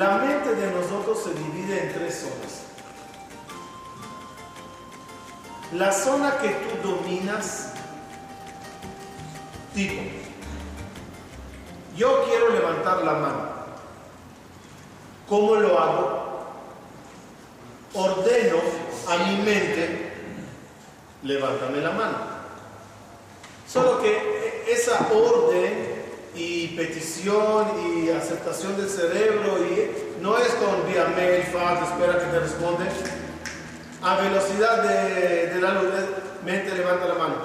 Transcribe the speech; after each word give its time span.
La 0.00 0.16
mente 0.16 0.54
de 0.54 0.70
nosotros 0.70 1.24
se 1.24 1.34
divide 1.34 1.78
en 1.78 1.92
tres 1.92 2.20
zonas. 2.20 2.62
La 5.74 5.92
zona 5.92 6.38
que 6.38 6.48
tú 6.48 6.88
dominas, 6.88 7.74
tipo, 9.74 10.00
yo 11.98 12.24
quiero 12.24 12.48
levantar 12.48 13.04
la 13.04 13.12
mano. 13.12 13.42
¿Cómo 15.28 15.56
lo 15.56 15.78
hago? 15.78 16.46
Ordeno 17.92 18.56
a 19.06 19.16
mi 19.18 19.36
mente, 19.42 20.12
levántame 21.24 21.82
la 21.82 21.90
mano. 21.90 22.18
Solo 23.68 24.00
que 24.00 24.64
esa 24.66 25.08
orden 25.12 26.00
y 26.34 26.68
petición 26.68 27.66
y 27.84 28.10
aceptación 28.10 28.76
del 28.76 28.88
cerebro 28.88 29.58
y 29.64 29.99
no 30.20 30.36
es 30.36 30.50
con 30.54 30.86
vía 30.86 31.06
mail, 31.16 31.42
fax, 31.44 31.90
espera 31.90 32.18
que 32.18 32.26
te 32.26 32.40
responde. 32.40 32.84
A 34.02 34.16
velocidad 34.16 34.82
de, 34.82 35.60
la 35.60 35.74
luz, 35.74 35.92
mente 36.44 36.74
levanta 36.74 37.06
la 37.06 37.14
mano. 37.14 37.36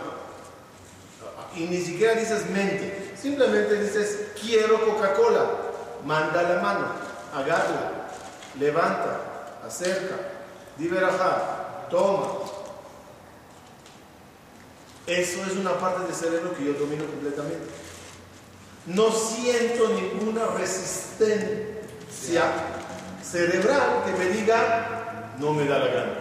Y 1.56 1.68
ni 1.68 1.82
siquiera 1.82 2.16
dices 2.16 2.50
mente, 2.50 3.14
simplemente 3.20 3.82
dices 3.82 4.28
quiero 4.42 4.86
Coca-Cola, 4.86 5.46
manda 6.06 6.44
la 6.44 6.62
mano, 6.62 6.88
agarra, 7.34 8.10
levanta, 8.60 9.22
acerca, 9.66 10.16
diverajá, 10.78 11.88
toma. 11.90 12.28
Eso 15.08 15.46
es 15.46 15.54
una 15.54 15.78
parte 15.80 16.04
del 16.04 16.16
cerebro 16.16 16.54
que 16.58 16.66
yo 16.66 16.74
domino 16.74 17.06
completamente. 17.06 17.68
No 18.88 19.12
siento 19.12 19.90
ninguna 19.90 20.48
resistencia 20.48 21.76
cerebral 23.24 24.04
que 24.06 24.12
me 24.14 24.26
diga, 24.30 25.34
no 25.40 25.54
me 25.54 25.66
da 25.66 25.80
la 25.80 25.88
gana. 25.88 26.14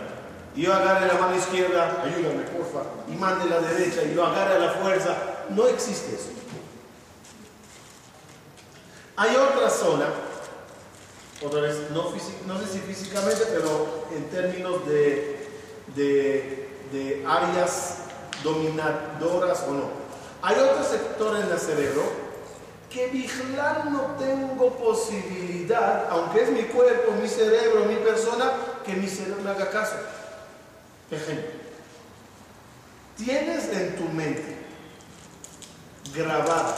Y 0.57 0.63
yo 0.63 0.73
agarre 0.73 1.07
la 1.09 1.15
mano 1.15 1.37
izquierda, 1.37 2.03
ayúdame, 2.05 2.45
porfa, 2.45 2.89
y 3.09 3.17
mande 3.17 3.47
la 3.47 3.61
derecha, 3.61 4.03
y 4.03 4.15
yo 4.15 4.25
agarre 4.25 4.61
la 4.61 4.71
fuerza. 4.73 5.17
No 5.51 5.67
existe 5.67 6.15
eso. 6.15 6.31
Hay 9.17 9.37
otra 9.37 9.71
zona, 9.71 10.07
otra 11.45 11.61
vez, 11.61 11.91
no, 11.91 12.11
sé 12.11 12.73
si 12.73 12.79
físicamente, 12.81 13.45
pero 13.53 14.07
en 14.15 14.25
términos 14.29 14.87
de, 14.87 15.49
de, 15.95 16.69
de 16.93 17.25
áreas 17.27 17.99
dominadoras 18.43 19.65
o 19.69 19.73
no. 19.73 20.05
Hay 20.43 20.57
otro 20.57 20.85
sector 20.85 21.37
en 21.37 21.51
el 21.51 21.59
cerebro 21.59 22.24
que 22.95 23.09
vigilar 23.09 23.87
no 23.91 24.03
tengo 24.19 24.71
posibilidad, 24.79 26.07
aunque 26.11 26.45
es 26.45 26.51
mi 26.51 26.63
cuerpo, 26.63 27.11
mi 27.21 27.29
cerebro, 27.29 27.87
mi 27.87 27.97
persona, 27.97 28.53
que 28.87 28.95
mi 28.95 29.09
cerebro 29.09 29.43
me 29.43 29.51
haga 29.51 29.69
caso. 29.69 29.97
Ejemplo, 31.11 31.51
tienes 33.17 33.65
en 33.73 33.97
tu 33.97 34.05
mente 34.11 34.57
grabada 36.15 36.77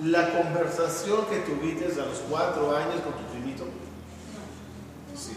la 0.00 0.32
conversación 0.32 1.26
que 1.26 1.38
tuviste 1.38 1.84
a 2.00 2.06
los 2.06 2.18
cuatro 2.28 2.76
años 2.76 3.00
con 3.02 3.12
tu 3.12 3.22
primito. 3.30 3.64
Sí. 5.16 5.36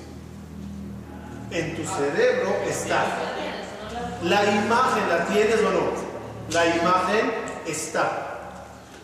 En 1.51 1.75
tu 1.75 1.83
cerebro 1.85 2.55
está. 2.67 3.05
La 4.23 4.43
imagen 4.43 5.07
la 5.07 5.25
tienes 5.27 5.59
o 5.59 5.71
no. 5.71 5.91
La 6.51 6.65
imagen 6.75 7.31
está 7.67 8.28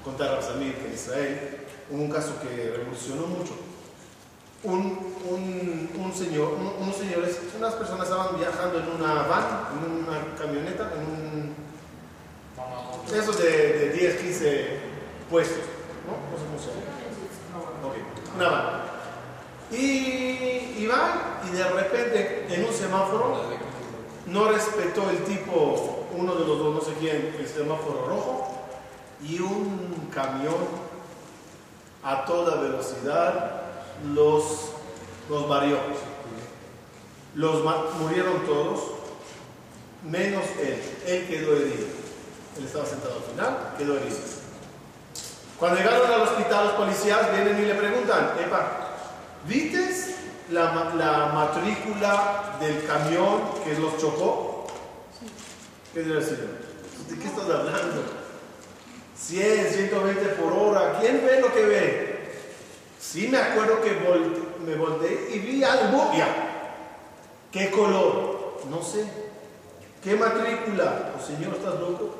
contar 0.05 0.37
a 0.37 0.41
Samir 0.41 0.75
que 0.75 0.85
en 0.87 0.93
Israel 0.93 1.65
hubo 1.89 2.03
un 2.03 2.11
caso 2.11 2.33
que 2.39 2.77
revolucionó 2.77 3.25
mucho. 3.25 3.53
Un, 4.63 5.13
un, 5.29 6.13
señor, 6.13 6.53
unos 6.79 6.95
señores, 6.95 7.39
unas 7.57 7.73
personas 7.73 8.07
estaban 8.07 8.37
viajando 8.37 8.79
en 8.79 8.89
una 8.89 9.23
van, 9.23 9.67
en 9.73 9.91
una 10.03 10.35
camioneta, 10.35 10.91
en 10.93 11.01
un. 11.01 11.55
Esos 13.13 13.37
de, 13.37 13.51
de 13.51 13.89
10, 13.91 14.21
15 14.21 14.79
puestos, 15.29 15.57
¿no? 16.05 16.13
No 16.31 16.37
sé 16.37 16.45
cómo 16.45 16.59
se 16.59 16.67
llama. 16.69 16.95
Una 18.35 18.49
van. 18.49 18.81
Y, 19.71 20.83
y 20.83 20.87
van, 20.87 21.41
y 21.47 21.55
de 21.55 21.63
repente 21.63 22.47
en 22.49 22.65
un 22.65 22.73
semáforo 22.73 23.43
no 24.27 24.49
respetó 24.49 25.09
el 25.09 25.17
tipo, 25.25 26.07
uno 26.15 26.35
de 26.35 26.45
los 26.45 26.57
dos, 26.57 26.75
no 26.75 26.81
sé 26.81 26.93
quién, 26.99 27.35
el 27.37 27.47
semáforo 27.47 28.07
rojo, 28.07 28.54
y 29.23 29.39
un 29.39 30.09
camión 30.13 30.55
a 32.03 32.25
toda 32.25 32.61
velocidad 32.61 33.61
los, 34.13 34.71
los 35.29 35.47
varió. 35.47 35.77
Los 37.33 37.63
murieron 37.99 38.45
todos, 38.45 38.79
menos 40.03 40.43
él. 40.59 40.81
Él 41.05 41.27
quedó 41.27 41.55
herido. 41.55 41.87
Él 42.57 42.65
estaba 42.65 42.85
sentado 42.85 43.15
al 43.15 43.23
final, 43.23 43.73
quedó 43.77 43.97
herido. 43.97 44.17
Cuando 45.59 45.77
llegaron 45.79 46.11
al 46.11 46.21
hospital, 46.21 46.65
los 46.65 46.73
policías 46.75 47.31
vienen 47.33 47.61
y 47.61 47.65
le 47.65 47.75
preguntan, 47.75 48.33
Epa, 48.39 48.95
¿viste 49.47 50.15
la, 50.51 50.93
la 50.95 51.31
matrícula 51.33 52.57
del 52.59 52.85
camión 52.85 53.41
que 53.63 53.73
los 53.79 53.97
chocó? 53.97 54.67
¿Qué 55.93 56.01
debe 56.01 56.19
decir? 56.19 56.59
¿De 57.09 57.17
qué 57.17 57.25
estás 57.25 57.43
hablando? 57.45 58.24
100, 59.17 59.67
120 59.67 60.25
por 60.29 60.53
hora. 60.53 60.99
¿Quién 60.99 61.25
ve 61.25 61.39
lo 61.39 61.53
que 61.53 61.63
ve? 61.63 62.15
Sí 62.99 63.27
me 63.27 63.37
acuerdo 63.37 63.81
que 63.81 63.91
me 64.65 64.75
volteé 64.75 65.29
y 65.33 65.39
vi 65.39 65.63
algo. 65.63 66.11
Ya. 66.15 66.27
¿Qué 67.51 67.71
color? 67.71 68.59
No 68.69 68.81
sé. 68.83 69.05
¿Qué 70.03 70.15
matrícula? 70.15 71.13
Oh, 71.17 71.25
señor, 71.25 71.55
¿estás 71.55 71.79
loco? 71.79 72.15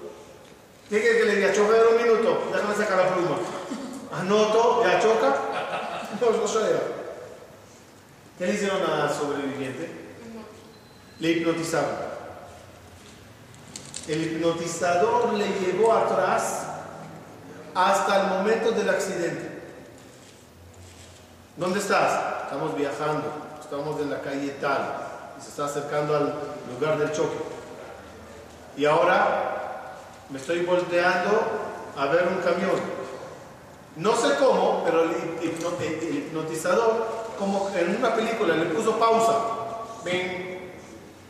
¿Qué 0.90 1.02
que 1.02 1.24
le 1.26 1.36
diga? 1.36 1.54
Chofer 1.54 1.88
un 1.88 2.02
minuto. 2.02 2.44
Déjame 2.54 2.76
sacar 2.76 2.98
la 2.98 3.14
pluma. 3.14 3.38
Anoto, 4.14 4.84
ya 4.84 5.00
choca. 5.00 5.36
No, 6.22 6.30
no. 6.32 6.46
¿Qué 8.38 8.48
le 8.48 8.54
hicieron 8.54 8.82
al 8.90 9.14
sobreviviente? 9.14 9.90
Le 11.20 11.32
hipnotizaron. 11.32 12.16
El 14.08 14.24
hipnotizador 14.24 15.34
le 15.34 15.46
llevó 15.60 15.92
atrás 15.92 16.75
hasta 17.76 18.22
el 18.22 18.28
momento 18.28 18.72
del 18.72 18.90
accidente. 18.90 19.52
¿Dónde 21.58 21.80
estás? 21.80 22.44
Estamos 22.44 22.76
viajando, 22.76 23.32
estamos 23.62 24.00
en 24.00 24.10
la 24.10 24.22
calle 24.22 24.56
tal, 24.62 24.96
y 25.38 25.42
se 25.42 25.50
está 25.50 25.66
acercando 25.66 26.16
al 26.16 26.34
lugar 26.74 26.98
del 26.98 27.12
choque. 27.12 27.38
Y 28.78 28.86
ahora 28.86 29.96
me 30.30 30.40
estoy 30.40 30.66
volteando 30.66 31.32
a 31.98 32.06
ver 32.06 32.28
un 32.28 32.42
camión. 32.42 32.96
No 33.98 34.16
sé 34.16 34.36
cómo, 34.36 34.84
pero 34.86 35.04
el, 35.04 35.12
hipnotizador, 35.44 37.08
como 37.38 37.70
en 37.76 37.98
una 37.98 38.16
película, 38.16 38.56
le 38.56 38.66
puso 38.66 38.98
pausa. 38.98 39.34
Ven, 40.04 40.74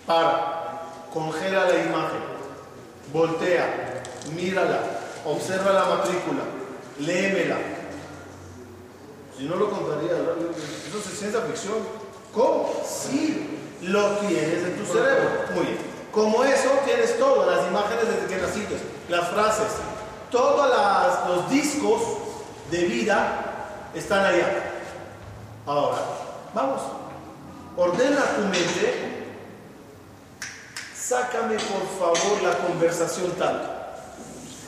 para, 0.05 0.81
congela 1.11 1.65
la 1.65 1.75
imagen, 1.75 2.19
voltea, 3.13 4.03
mírala, 4.35 4.94
observa 5.25 5.73
la 5.73 5.85
matrícula, 5.85 6.43
léemela. 6.99 7.57
Si 9.37 9.43
no 9.43 9.55
lo 9.55 9.69
contaría, 9.69 10.11
eso 10.11 10.97
es 10.97 11.19
ciencia 11.19 11.41
ficción. 11.41 11.75
¿Cómo? 12.33 12.83
Sí, 12.85 13.59
lo 13.81 14.17
tienes 14.19 14.63
en 14.63 14.77
tu 14.77 14.85
cerebro. 14.85 15.29
Muy 15.53 15.65
bien. 15.65 15.77
Como 16.11 16.43
eso, 16.45 16.69
tienes 16.85 17.19
todo, 17.19 17.49
las 17.49 17.67
imágenes 17.67 18.07
desde 18.07 18.27
que 18.27 18.41
naciste, 18.41 18.77
las 19.09 19.27
frases, 19.29 19.67
todos 20.31 20.69
los 21.27 21.49
discos 21.49 22.01
de 22.71 22.85
vida 22.85 23.89
están 23.93 24.25
allá. 24.25 24.71
Ahora, 25.65 25.97
vamos, 26.53 26.81
ordena 27.75 28.21
tu 28.37 28.41
mente, 28.43 29.25
sácame 30.95 31.55
por 31.55 32.15
favor 32.15 32.41
la 32.43 32.57
conversación 32.59 33.31
tanto 33.31 33.74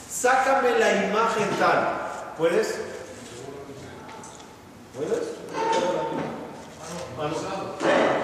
sácame 0.09 0.77
la 0.79 1.05
imagen 1.05 1.49
tal. 1.59 2.33
¿Puedes? 2.37 2.79
¿Puedes? 4.95 5.37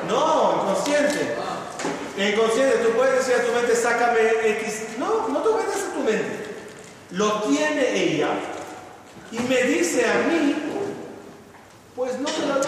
No, 0.08 0.62
inconsciente. 0.62 1.36
Inconsciente, 2.18 2.78
tú 2.78 2.92
puedes 2.92 3.26
decir 3.26 3.42
a 3.42 3.46
tu 3.46 3.52
mente, 3.54 3.76
sácame 3.76 4.20
X. 4.60 4.98
No, 5.00 5.28
no 5.30 5.40
te 5.40 5.50
puedes 5.50 5.76
a 5.76 5.94
tu 5.94 6.00
mente. 6.02 6.44
Lo 7.12 7.42
tiene 7.44 7.96
ella 7.96 8.30
y 9.32 9.40
me 9.40 9.64
dice 9.64 10.06
a 10.08 10.28
mí, 10.28 10.56
pues 11.96 12.20
no 12.20 12.30
te 12.30 12.46
la 12.46 12.56
doy. 12.56 12.68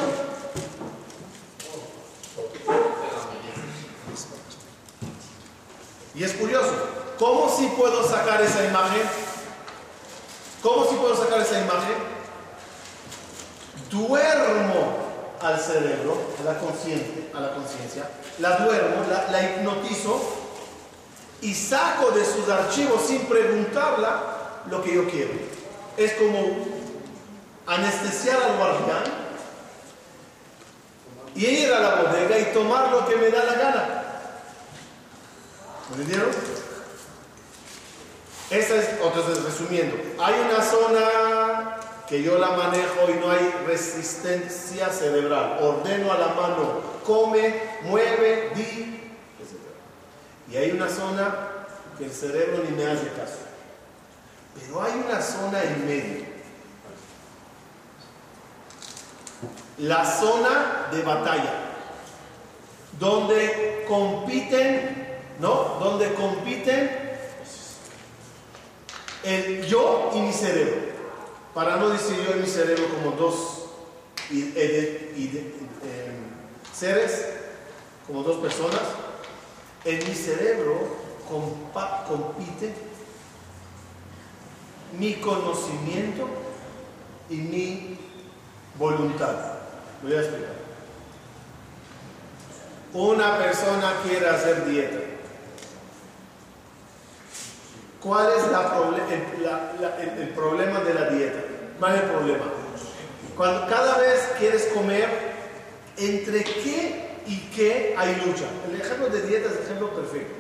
Y 6.16 6.24
es 6.24 6.34
curioso, 6.34 6.55
¿Cómo 7.18 7.50
si 7.50 7.68
puedo 7.68 8.08
sacar 8.08 8.42
esa 8.42 8.66
imagen? 8.66 9.04
¿Cómo 10.62 10.86
si 10.86 10.96
puedo 10.96 11.16
sacar 11.16 11.42
esa 11.42 11.62
imagen? 11.62 11.96
Duermo 13.90 15.06
al 15.42 15.60
cerebro, 15.60 16.18
a 16.40 16.44
la 16.44 16.60
conciencia, 16.60 17.24
a 17.34 17.40
la 17.40 17.54
conciencia, 17.54 18.10
la 18.40 18.58
duermo, 18.58 19.06
la, 19.10 19.32
la 19.32 19.44
hipnotizo 19.44 20.20
y 21.42 21.54
saco 21.54 22.12
de 22.12 22.26
sus 22.26 22.50
archivos 22.50 23.02
sin 23.08 23.26
preguntarla 23.28 24.64
lo 24.70 24.84
que 24.84 24.96
yo 24.96 25.10
quiero. 25.10 25.34
Es 25.98 26.14
como 26.14 26.40
anestesiar 27.68 28.42
al 28.42 28.58
guardián 28.58 29.04
y 31.36 31.46
ir 31.46 31.74
a 31.74 31.80
la 31.80 31.96
bodega 32.02 32.40
y 32.40 32.54
tomar 32.54 32.92
lo 32.92 33.08
que 33.08 33.16
me 33.18 33.30
da 33.30 33.44
la 33.44 33.54
gana. 33.54 34.04
¿Me 35.90 35.96
entendieron? 36.02 36.55
Es, 38.50 38.70
entonces 38.70 39.44
resumiendo, 39.44 39.98
hay 40.20 40.36
una 40.48 40.62
zona 40.62 41.78
que 42.08 42.22
yo 42.22 42.38
la 42.38 42.52
manejo 42.52 43.10
y 43.10 43.14
no 43.14 43.32
hay 43.32 43.52
resistencia 43.66 44.90
cerebral. 44.90 45.58
Ordeno 45.62 46.12
a 46.12 46.18
la 46.20 46.28
mano, 46.28 46.82
come, 47.04 47.60
mueve, 47.84 48.52
di, 48.54 49.14
etc. 49.40 50.52
Y 50.52 50.58
hay 50.58 50.72
una 50.72 50.88
zona 50.88 51.36
que 51.98 52.06
el 52.06 52.12
cerebro 52.12 52.64
ni 52.64 52.76
me 52.76 52.86
hace 52.86 53.08
caso. 53.10 53.40
Pero 54.54 54.82
hay 54.82 54.94
una 54.94 55.22
zona 55.22 55.64
en 55.64 55.88
medio. 55.88 56.26
La 59.80 60.06
zona 60.06 60.88
de 60.92 61.02
batalla, 61.02 61.54
donde 63.00 63.86
compiten, 63.88 65.20
¿no? 65.40 65.78
Donde 65.80 66.14
compiten 66.14 67.05
el 69.26 69.66
yo 69.66 70.12
y 70.16 70.20
mi 70.20 70.32
cerebro. 70.32 70.96
Para 71.54 71.78
no 71.78 71.90
decir 71.90 72.18
yo 72.26 72.36
y 72.38 72.42
mi 72.42 72.48
cerebro 72.48 72.86
como 72.90 73.12
dos 73.16 73.66
em, 74.30 75.16
seres, 76.74 77.28
como 78.06 78.24
dos 78.24 78.38
personas, 78.38 78.82
en 79.84 79.98
mi 80.00 80.16
cerebro 80.16 81.06
compite 82.08 82.74
mi 85.00 85.16
conocimiento 85.16 86.28
y 87.30 87.36
mi 87.36 87.98
voluntad. 88.78 89.36
Voy 90.04 90.14
a 90.14 90.20
explicar. 90.20 90.56
Una 92.94 93.38
persona 93.38 93.94
quiere 94.04 94.30
hacer 94.30 94.66
dieta. 94.66 95.15
¿Cuál 98.06 98.34
es 98.38 98.44
el, 100.20 100.30
problema 100.30 100.80
de 100.82 100.94
la 100.94 101.10
dieta? 101.10 101.40
¿Cuál 101.80 101.96
es 101.96 102.02
el 102.04 102.10
problema? 102.10 102.46
Cuando 103.36 103.66
cada 103.66 103.98
vez 103.98 104.30
quieres 104.38 104.66
comer, 104.76 105.10
¿entre 105.98 106.44
qué 106.44 107.16
y 107.26 107.40
qué 107.56 107.96
hay 107.98 108.22
lucha? 108.24 108.46
El 108.70 108.80
ejemplo 108.80 109.10
de 109.10 109.24
dieta 109.24 109.50
es 109.50 109.56
el 109.56 109.64
ejemplo 109.64 109.90
perfecto. 109.96 110.36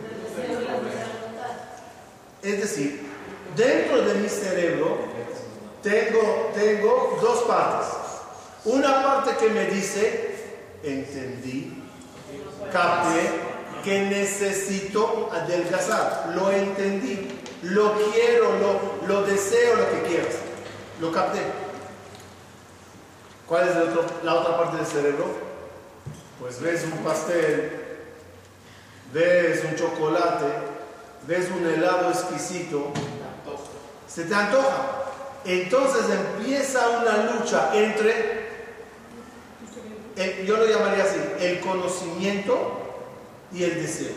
Es 2.43 2.61
decir, 2.61 3.01
dentro 3.55 3.99
de 4.03 4.13
mi 4.13 4.29
cerebro 4.29 4.99
tengo, 5.81 6.51
tengo 6.53 7.17
dos 7.19 7.45
partes. 7.45 7.87
Una 8.65 9.01
parte 9.01 9.37
que 9.43 9.49
me 9.49 9.65
dice, 9.65 10.35
entendí, 10.83 11.81
capté 12.71 13.55
que 13.83 14.01
necesito 14.01 15.31
adelgazar, 15.31 16.31
lo 16.35 16.51
entendí, 16.51 17.34
lo 17.65 17.93
quiero, 18.11 18.51
lo, 18.59 19.07
lo 19.07 19.23
deseo, 19.23 19.75
lo 19.75 19.89
que 19.89 20.01
quieras. 20.07 20.35
Lo 20.99 21.11
capté. 21.11 21.39
¿Cuál 23.47 23.67
es 23.67 23.75
la 24.23 24.33
otra 24.33 24.57
parte 24.57 24.77
del 24.77 24.85
cerebro? 24.85 25.25
Pues 26.39 26.59
ves 26.61 26.83
un 26.83 27.03
pastel, 27.03 27.71
ves 29.13 29.63
un 29.63 29.75
chocolate, 29.75 30.45
ves 31.27 31.49
un 31.49 31.65
helado 31.65 32.09
exquisito, 32.09 32.91
se 34.07 34.25
te 34.25 34.35
antoja. 34.35 35.03
Entonces 35.45 36.05
empieza 36.09 36.89
una 37.01 37.31
lucha 37.31 37.71
entre, 37.73 38.49
yo 40.45 40.57
lo 40.57 40.65
llamaría 40.65 41.03
así, 41.03 41.19
el 41.39 41.59
conocimiento 41.59 42.71
y 43.53 43.63
el 43.63 43.75
deseo. 43.75 44.13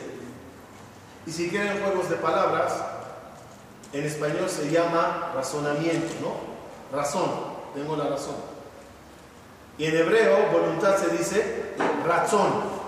Y 1.27 1.33
si 1.33 1.51
quieren 1.51 1.83
juegos 1.83 2.09
de 2.09 2.17
palabras, 2.17 2.73
en 3.93 4.05
español 4.05 4.49
se 4.49 4.71
llama 4.71 5.33
razonamiento, 5.35 6.15
¿no? 6.21 6.97
Razón, 6.97 7.31
tengo 7.75 7.97
la 7.97 8.09
razón. 8.09 8.37
Y 9.79 9.87
en 9.87 9.97
hebreo, 9.97 10.51
voluntad 10.53 10.97
se 10.97 11.09
dice 11.17 11.75
razón. 12.07 12.79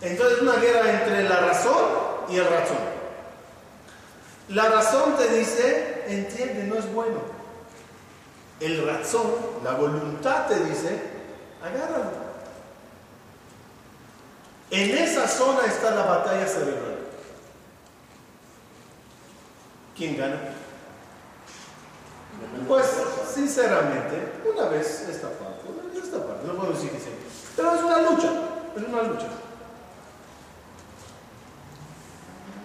Entonces, 0.00 0.40
una 0.40 0.56
guerra 0.56 1.02
entre 1.02 1.24
la 1.24 1.40
razón 1.40 1.84
y 2.28 2.36
el 2.36 2.44
razón. 2.44 2.96
La 4.48 4.68
razón 4.68 5.16
te 5.16 5.28
dice, 5.28 6.04
entiende, 6.06 6.64
no 6.64 6.76
es 6.76 6.92
bueno. 6.92 7.18
El 8.60 8.86
razón, 8.86 9.34
la 9.64 9.72
voluntad 9.72 10.46
te 10.46 10.60
dice, 10.60 11.00
agárralo. 11.62 12.26
En 14.70 14.96
esa 14.96 15.28
zona 15.28 15.66
está 15.66 15.90
la 15.90 16.04
batalla 16.04 16.46
cerebral. 16.46 16.95
¿Quién 19.96 20.16
gana? 20.16 20.36
Pues, 22.68 22.86
sinceramente, 23.34 24.32
una 24.44 24.68
vez 24.68 25.06
esta 25.08 25.28
parte, 25.30 25.62
una 25.68 25.92
vez 25.92 26.04
esta 26.04 26.26
parte, 26.26 26.46
no 26.46 26.54
puedo 26.54 26.72
decir 26.72 26.90
que 26.90 27.00
siempre. 27.00 27.24
Pero 27.56 27.74
es 27.74 27.82
una 27.82 28.02
lucha, 28.02 28.30
es 28.76 28.82
una 28.82 29.02
lucha. 29.02 29.26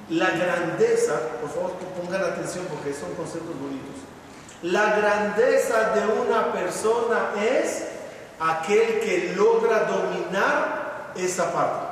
La 0.10 0.31
grandeza, 0.31 1.13
por 1.39 1.50
favor, 1.51 1.72
pongan 2.01 2.22
atención 2.22 2.66
porque 2.66 2.94
son 2.94 3.13
conceptos 3.16 3.57
bonitos. 3.57 3.95
La 4.63 4.98
grandeza 4.98 5.92
de 5.92 6.06
una 6.07 6.51
persona 6.51 7.31
es 7.42 7.86
aquel 8.39 9.00
que 9.00 9.34
logra 9.38 9.86
dominar 9.86 11.13
esa 11.15 11.53
parte. 11.53 11.90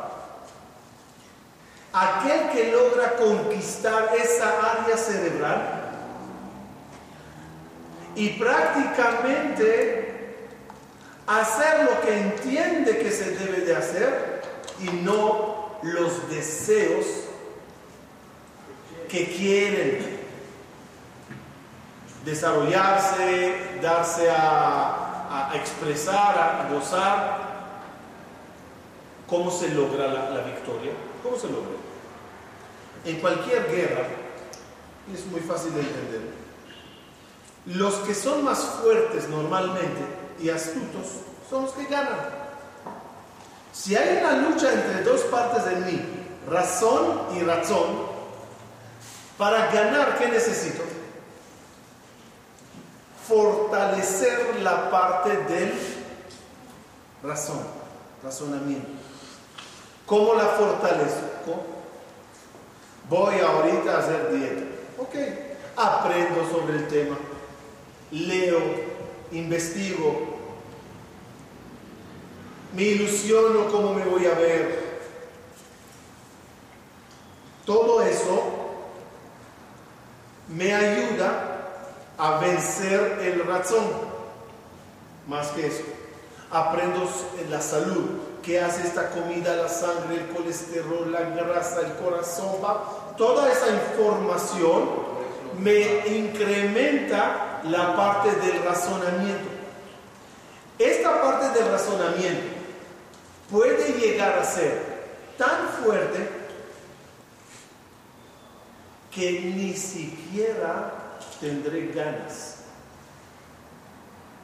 Aquel 1.91 2.49
que 2.49 2.71
logra 2.71 3.15
conquistar 3.15 4.15
esa 4.15 4.81
área 4.81 4.95
cerebral 4.95 5.79
y 8.15 8.29
prácticamente 8.29 10.09
hacer 11.25 11.85
lo 11.85 12.01
que 12.01 12.19
entiende 12.19 12.99
que 12.99 13.11
se 13.11 13.31
debe 13.31 13.61
de 13.61 13.75
hacer 13.75 14.41
y 14.81 14.87
no 15.03 15.79
los 15.81 16.29
deseos 16.29 17.05
que 19.07 19.25
quieren 19.25 20.19
desarrollarse, 22.25 23.79
darse 23.81 24.29
a, 24.29 25.51
expresar, 25.55 26.37
a 26.37 26.69
gozar. 26.71 27.49
¿Cómo 29.27 29.49
se 29.49 29.69
logra 29.69 30.07
la 30.07 30.41
victoria? 30.41 30.91
¿Cómo 31.23 31.37
se 31.37 31.47
logra? 31.47 31.78
En 33.05 33.19
cualquier 33.19 33.71
guerra, 33.71 34.07
es 35.13 35.25
muy 35.27 35.41
fácil 35.41 35.73
de 35.73 35.81
entender, 35.81 36.21
los 37.65 37.95
que 37.95 38.13
son 38.13 38.43
más 38.43 38.59
fuertes 38.81 39.27
normalmente 39.29 40.01
y 40.39 40.49
astutos 40.49 41.07
son 41.49 41.63
los 41.63 41.71
que 41.73 41.85
ganan. 41.85 42.19
Si 43.71 43.95
hay 43.95 44.17
una 44.17 44.33
lucha 44.33 44.73
entre 44.73 45.03
dos 45.03 45.21
partes 45.21 45.65
de 45.65 45.75
mí, 45.77 46.01
razón 46.47 47.27
y 47.35 47.41
razón, 47.41 48.07
para 49.37 49.71
ganar, 49.71 50.17
¿qué 50.17 50.27
necesito? 50.27 50.83
Fortalecer 53.27 54.59
la 54.61 54.89
parte 54.89 55.29
del 55.29 55.73
razón, 57.23 57.59
razonamiento. 58.23 58.89
¿Cómo 60.05 60.33
la 60.33 60.45
fortalezco? 60.45 61.78
Voy 63.09 63.39
ahorita 63.39 63.95
a 63.95 63.99
hacer 63.99 64.31
dieta. 64.31 64.61
Ok, 64.99 65.15
aprendo 65.75 66.47
sobre 66.49 66.75
el 66.75 66.87
tema, 66.87 67.17
leo, 68.11 68.59
investigo, 69.31 70.37
me 72.75 72.83
ilusiono 72.83 73.67
cómo 73.71 73.93
me 73.93 74.03
voy 74.05 74.25
a 74.27 74.35
ver. 74.35 74.89
Todo 77.65 78.03
eso 78.03 78.43
me 80.49 80.73
ayuda 80.73 81.67
a 82.17 82.39
vencer 82.39 83.19
el 83.23 83.45
razón. 83.45 83.85
Más 85.27 85.47
que 85.49 85.67
eso, 85.67 85.83
aprendo 86.51 87.07
la 87.49 87.61
salud, 87.61 88.19
qué 88.43 88.59
hace 88.59 88.87
esta 88.87 89.09
comida, 89.09 89.55
la 89.55 89.69
sangre, 89.69 90.15
el 90.15 90.27
colesterol, 90.29 91.11
la 91.11 91.21
grasa, 91.21 91.81
el 91.81 91.93
corazón, 91.93 92.55
toda 93.17 93.51
esa 93.51 93.67
información 93.69 95.09
me 95.59 96.07
incrementa 96.07 97.61
la 97.63 97.95
parte 97.95 98.31
del 98.31 98.63
razonamiento. 98.63 99.49
Esta 100.77 101.21
parte 101.21 101.59
del 101.59 101.71
razonamiento 101.71 102.47
puede 103.51 103.93
llegar 103.93 104.39
a 104.39 104.45
ser 104.45 104.81
tan 105.37 105.67
fuerte 105.83 106.29
que 109.11 109.41
ni 109.55 109.73
siquiera 109.73 110.93
tendré 111.41 111.87
ganas 111.87 112.57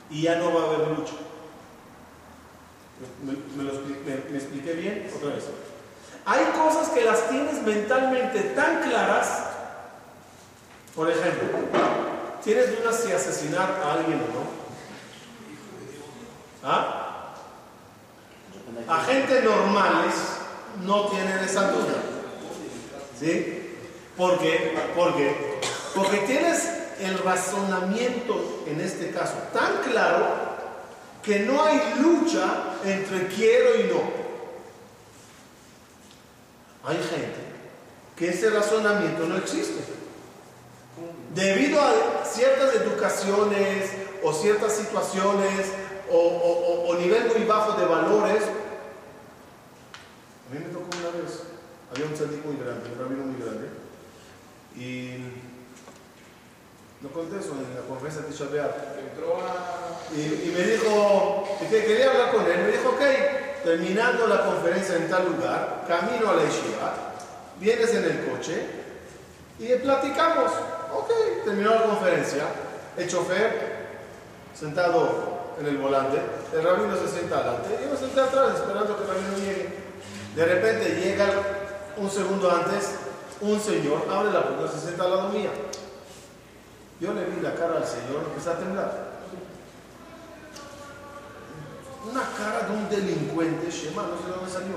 y 0.10 0.24
ya 0.24 0.36
no 0.36 0.54
va 0.54 0.62
a 0.62 0.66
haber 0.66 0.88
lucha. 0.98 1.14
¿Me, 3.00 4.38
expliqué 4.38 4.74
bien? 4.74 5.12
Otra 5.14 5.36
vez. 5.36 5.46
Hay 6.26 6.46
cosas 6.58 6.90
que 6.90 7.04
las 7.04 7.30
tienes 7.30 7.62
mentalmente 7.62 8.40
tan 8.56 8.82
claras. 8.82 9.44
Por 10.96 11.10
ejemplo, 11.12 11.50
tienes 12.44 12.80
dudas 12.80 13.02
si 13.04 13.12
asesinar 13.12 13.82
a 13.84 13.94
alguien 13.94 14.22
o 14.22 14.34
no. 14.34 14.56
¿Ah? 16.64 17.34
Agentes 18.88 19.44
normales 19.44 20.14
no 20.86 21.08
tienen 21.08 21.40
esa 21.40 21.72
duda. 21.72 21.96
¿Sí? 23.20 23.78
¿Por 24.16 24.40
qué? 24.40 24.74
Porque, 24.96 25.60
porque 25.94 26.18
tienes 26.20 26.70
el 27.00 27.20
razonamiento, 27.20 28.64
en 28.68 28.80
este 28.80 29.12
caso, 29.12 29.34
tan 29.54 29.92
claro 29.92 30.45
que 31.26 31.40
no 31.40 31.64
hay 31.64 31.96
lucha 32.00 32.76
entre 32.84 33.28
quiero 33.28 33.80
y 33.80 33.84
no. 33.86 34.02
Hay 36.84 36.98
gente 36.98 37.46
que 38.16 38.30
ese 38.30 38.52
razonamiento 38.52 39.26
no 39.26 39.38
existe. 39.38 39.84
Debido 41.34 41.82
a 41.82 42.24
ciertas 42.24 42.76
educaciones 42.76 43.92
o 44.24 44.32
ciertas 44.32 44.74
situaciones 44.74 45.72
o, 46.12 46.96
nivel 47.00 47.28
muy 47.28 47.44
bajo 47.46 47.74
de 47.80 47.86
valores, 47.86 48.44
a 50.48 50.54
mí 50.54 50.60
me 50.60 50.72
tocó 50.72 50.86
una 51.00 51.10
vez, 51.22 51.42
había 51.92 52.06
un 52.06 52.14
tzadik 52.14 52.46
muy 52.46 52.56
grande, 52.56 52.90
un 52.94 53.00
rabino 53.00 53.26
muy 53.26 53.42
grande, 53.42 53.68
y 54.78 55.18
no 57.06 57.12
conté 57.12 57.38
eso 57.38 57.54
en 57.54 57.76
la 57.76 57.86
conferencia 57.88 58.24
de 58.24 58.30
Tisha 58.30 58.46
y, 60.16 60.20
y, 60.20 60.54
me 60.56 60.64
dijo, 60.64 61.58
que 61.70 61.86
quería 61.86 62.12
hablar 62.12 62.32
con 62.32 62.46
él, 62.46 62.64
me 62.64 62.72
dijo, 62.72 62.90
ok, 62.90 63.64
terminando 63.64 64.28
la 64.28 64.46
conferencia 64.46 64.96
en 64.96 65.10
tal 65.10 65.26
lugar, 65.26 65.84
camino 65.88 66.30
a 66.30 66.36
la 66.36 66.44
yeshiva, 66.44 66.94
vienes 67.60 67.94
en 67.94 68.04
el 68.06 68.26
coche 68.26 68.66
y 69.60 69.68
platicamos. 69.76 70.52
Ok, 70.94 71.12
terminó 71.44 71.76
la 71.76 71.84
conferencia, 71.84 72.44
el 72.98 73.08
chofer 73.08 73.76
sentado 74.58 75.56
en 75.60 75.66
el 75.68 75.78
volante, 75.78 76.20
el 76.54 76.64
rabino 76.64 76.96
se 76.96 77.08
sienta 77.08 77.38
adelante, 77.38 77.80
yo 77.84 77.92
me 77.92 77.98
senté 77.98 78.22
atrás 78.22 78.60
esperando 78.60 78.96
que 78.96 79.04
el 79.04 79.10
rabino 79.10 79.38
llegue. 79.38 79.70
De 80.36 80.46
repente 80.46 81.02
llega 81.02 81.26
un 81.98 82.10
segundo 82.10 82.50
antes 82.50 82.92
un 83.42 83.60
señor, 83.60 84.08
abre 84.10 84.32
la 84.32 84.44
puerta, 84.48 84.72
se 84.74 84.82
sienta 84.82 85.04
al 85.04 85.12
lado 85.12 85.30
mía. 85.30 85.50
Yo 87.00 87.14
le 87.14 87.26
vi 87.26 87.42
la 87.42 87.54
cara 87.56 87.78
al 87.78 87.86
Señor, 87.86 88.24
empecé 88.26 88.50
a 88.50 88.58
temblar. 88.58 89.16
Una 92.10 92.22
cara 92.38 92.68
de 92.68 92.78
un 92.78 92.90
delincuente, 92.90 93.70
Shema, 93.70 94.04
no 94.04 94.18
sé 94.18 94.30
dónde 94.30 94.52
salió. 94.52 94.76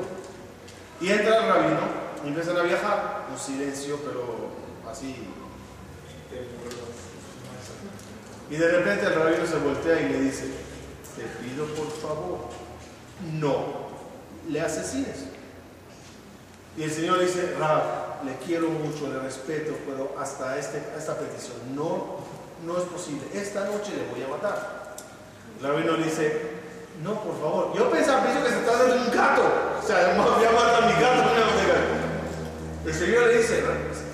Y 1.00 1.10
entra 1.10 1.38
el 1.38 1.52
rabino 1.52 1.80
y 2.24 2.28
empiezan 2.28 2.56
a 2.56 2.62
viajar. 2.62 3.26
Un 3.30 3.38
silencio, 3.38 3.98
pero 4.04 4.50
así. 4.90 5.14
Y 8.50 8.56
de 8.56 8.68
repente 8.68 9.06
el 9.06 9.14
rabino 9.14 9.46
se 9.46 9.58
voltea 9.58 10.00
y 10.00 10.08
le 10.08 10.20
dice, 10.22 10.46
te 11.16 11.24
pido 11.42 11.66
por 11.66 11.90
favor, 11.90 12.48
no 13.34 13.88
le 14.48 14.60
asesines. 14.60 15.24
Y 16.76 16.82
el 16.82 16.90
Señor 16.90 17.20
dice, 17.20 17.54
Rab, 17.58 18.07
le 18.24 18.36
quiero 18.44 18.68
mucho, 18.68 19.08
le 19.12 19.20
respeto, 19.20 19.74
pero 19.86 20.14
hasta 20.18 20.58
este, 20.58 20.82
esta 20.96 21.14
petición 21.16 21.56
no, 21.74 22.18
no 22.64 22.78
es 22.78 22.84
posible. 22.84 23.22
Esta 23.34 23.64
noche 23.64 23.92
le 23.96 24.10
voy 24.10 24.22
a 24.22 24.28
matar. 24.28 24.96
Rabino 25.62 25.96
le 25.96 26.04
dice, 26.04 26.58
no, 27.02 27.14
por 27.22 27.34
favor. 27.40 27.72
Yo 27.76 27.90
pensaba 27.90 28.22
que 28.24 28.32
se 28.32 28.60
trata 28.60 28.84
de 28.84 28.98
un 28.98 29.10
gato. 29.10 29.42
O 29.82 29.86
sea, 29.86 30.14
voy 30.16 30.44
a 30.44 30.50
matar 30.50 30.82
a 30.82 30.86
mi 30.86 30.92
gato. 31.00 31.30
El 32.86 32.94
Señor 32.94 33.26
le 33.26 33.38
dice, 33.38 33.62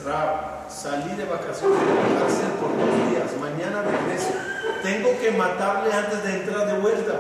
Rab, 0.05 0.71
salí 0.71 1.15
de 1.15 1.25
vacaciones 1.25 1.79
de 1.81 2.19
cárcel 2.19 2.51
por 2.61 2.77
dos 2.77 3.11
días. 3.11 3.31
Mañana 3.41 3.83
regreso. 3.83 4.33
Tengo 4.83 5.19
que 5.19 5.31
matarle 5.31 5.93
antes 5.93 6.23
de 6.25 6.35
entrar 6.41 6.67
de 6.67 6.79
vuelta. 6.79 7.13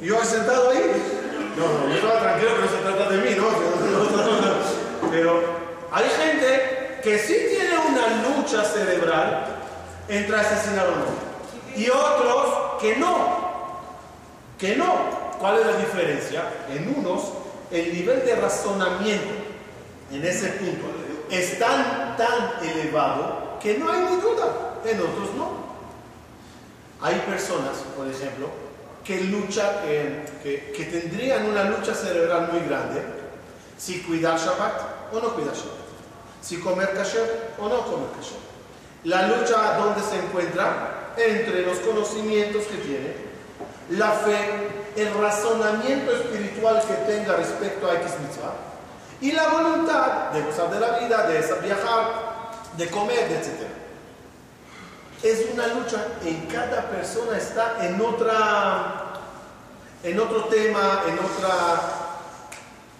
Y 0.00 0.06
yo 0.06 0.20
he 0.20 0.24
sentado 0.24 0.70
ahí. 0.70 0.92
No, 1.56 1.66
no, 1.66 1.88
yo 1.88 1.94
estaba 1.94 2.20
tranquilo 2.20 2.50
que 2.56 2.62
no 2.62 2.68
se 2.68 2.78
trata 2.78 3.10
de 3.10 3.16
mí, 3.18 3.36
¿no? 3.36 3.48
Pero 5.10 5.61
hay 5.92 6.08
gente 6.08 7.00
que 7.02 7.18
sí 7.18 7.36
tiene 7.50 7.76
una 7.78 8.36
lucha 8.36 8.64
cerebral 8.64 9.46
entre 10.08 10.36
asesinar 10.36 10.86
o 10.86 10.96
no. 10.96 11.76
Y 11.76 11.88
otros 11.90 12.80
que 12.80 12.96
no. 12.96 13.42
Que 14.58 14.76
no. 14.76 15.36
¿Cuál 15.38 15.58
es 15.58 15.66
la 15.66 15.76
diferencia? 15.76 16.44
En 16.70 16.94
unos, 16.96 17.24
el 17.70 17.92
nivel 17.92 18.24
de 18.24 18.36
razonamiento 18.36 19.34
en 20.10 20.24
ese 20.24 20.48
punto 20.50 20.86
es 21.30 21.58
tan, 21.58 22.12
elevado 22.62 23.58
que 23.60 23.76
no 23.76 23.92
hay 23.92 24.00
ni 24.00 24.16
duda. 24.16 24.80
En 24.86 24.98
otros 24.98 25.34
no. 25.36 25.62
Hay 27.02 27.16
personas, 27.26 27.78
por 27.96 28.06
ejemplo, 28.08 28.48
que 29.04 29.20
luchan, 29.22 29.68
que, 30.42 30.72
que 30.74 30.84
tendrían 30.84 31.46
una 31.46 31.64
lucha 31.64 31.94
cerebral 31.94 32.50
muy 32.52 32.62
grande 32.66 33.02
si 33.76 34.00
cuidar 34.02 34.38
Shabbat 34.38 35.01
o 35.12 35.20
no 35.20 35.34
cuidar 35.34 35.54
Shabbat 35.54 35.82
si 36.42 36.58
comer 36.58 36.92
kasher 36.92 37.54
o 37.58 37.68
no 37.68 37.82
comer 37.86 38.10
kasher. 38.18 38.42
La 39.04 39.28
lucha 39.28 39.78
donde 39.78 40.02
se 40.02 40.18
encuentra 40.18 41.12
entre 41.16 41.64
los 41.64 41.78
conocimientos 41.78 42.64
que 42.64 42.76
tiene, 42.78 43.14
la 43.90 44.12
fe, 44.12 44.68
el 44.96 45.14
razonamiento 45.14 46.12
espiritual 46.12 46.82
que 46.86 46.94
tenga 47.12 47.36
respecto 47.36 47.88
a 47.88 47.94
X 47.94 48.12
mitzvah 48.20 48.54
y 49.20 49.32
la 49.32 49.48
voluntad 49.48 50.30
de 50.30 50.42
gozar 50.42 50.70
de 50.70 50.80
la 50.80 50.98
vida, 50.98 51.26
de 51.26 51.40
viajar, 51.62 52.50
de 52.76 52.88
comer, 52.88 53.30
etc. 53.30 53.68
Es 55.22 55.46
una 55.52 55.68
lucha 55.68 56.04
en 56.24 56.46
cada 56.46 56.82
persona 56.90 57.38
está 57.38 57.86
en 57.86 58.00
otra, 58.00 59.20
en 60.02 60.18
otro 60.18 60.44
tema, 60.46 61.02
en 61.06 61.18
otra, 61.18 61.80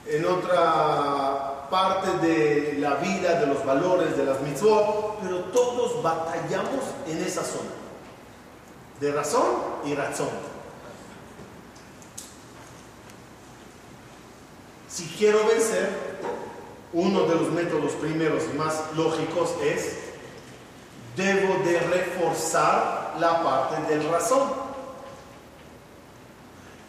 en 0.07 0.25
otra 0.25 1.52
parte 1.73 2.19
de 2.19 2.77
la 2.81 2.97
vida, 2.97 3.41
de 3.41 3.47
los 3.47 3.65
valores, 3.65 4.15
de 4.15 4.27
las 4.27 4.39
mitzvot, 4.43 5.21
pero 5.23 5.39
todos 5.55 6.03
batallamos 6.03 6.85
en 7.09 7.23
esa 7.23 7.43
zona, 7.43 7.71
de 9.01 9.11
razón 9.11 9.47
y 9.87 9.95
razón. 9.95 10.29
Si 14.87 15.07
quiero 15.17 15.47
vencer, 15.47 15.89
uno 16.93 17.23
de 17.23 17.37
los 17.37 17.49
métodos 17.49 17.93
primeros 17.93 18.43
y 18.53 18.59
más 18.59 18.79
lógicos 18.95 19.55
es, 19.65 19.97
debo 21.17 21.65
de 21.65 21.81
reforzar 21.81 23.15
la 23.19 23.43
parte 23.43 23.95
del 23.95 24.11
razón. 24.11 24.53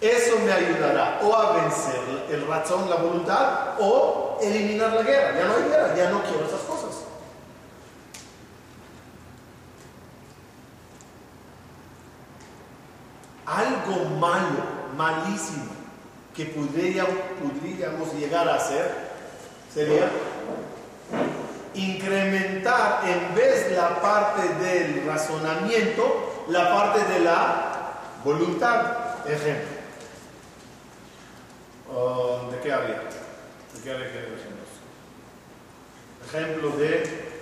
Eso 0.02 0.40
me 0.46 0.52
ayudará 0.52 1.22
o 1.24 1.34
a 1.34 1.54
vencer 1.54 2.26
el 2.30 2.46
razón, 2.46 2.90
la 2.90 2.98
voluntad, 2.98 3.76
o 3.80 4.33
eliminar 4.44 4.94
la 4.94 5.04
guerra. 5.04 5.38
Ya 5.38 5.46
no 5.46 5.56
hay 5.56 5.64
guerra, 5.64 5.96
ya 5.96 6.10
no 6.10 6.22
quiero 6.24 6.46
esas 6.46 6.62
cosas. 6.62 6.90
Algo 13.46 14.10
malo, 14.20 14.64
malísimo, 14.96 15.66
que 16.36 16.46
podríamos 16.46 18.14
llegar 18.14 18.48
a 18.48 18.56
hacer 18.56 19.14
sería 19.74 20.10
incrementar 21.74 23.02
en 23.08 23.36
vez 23.36 23.72
la 23.72 24.02
parte 24.02 24.48
del 24.64 25.06
razonamiento, 25.06 26.46
la 26.48 26.70
parte 26.74 27.04
de 27.14 27.20
la 27.20 27.74
voluntad. 28.24 28.98
Ejemplo. 29.28 29.74
¿De 32.52 32.60
qué 32.60 32.74
había? 32.74 33.02
Ejemplo 36.28 36.70
de. 36.78 37.34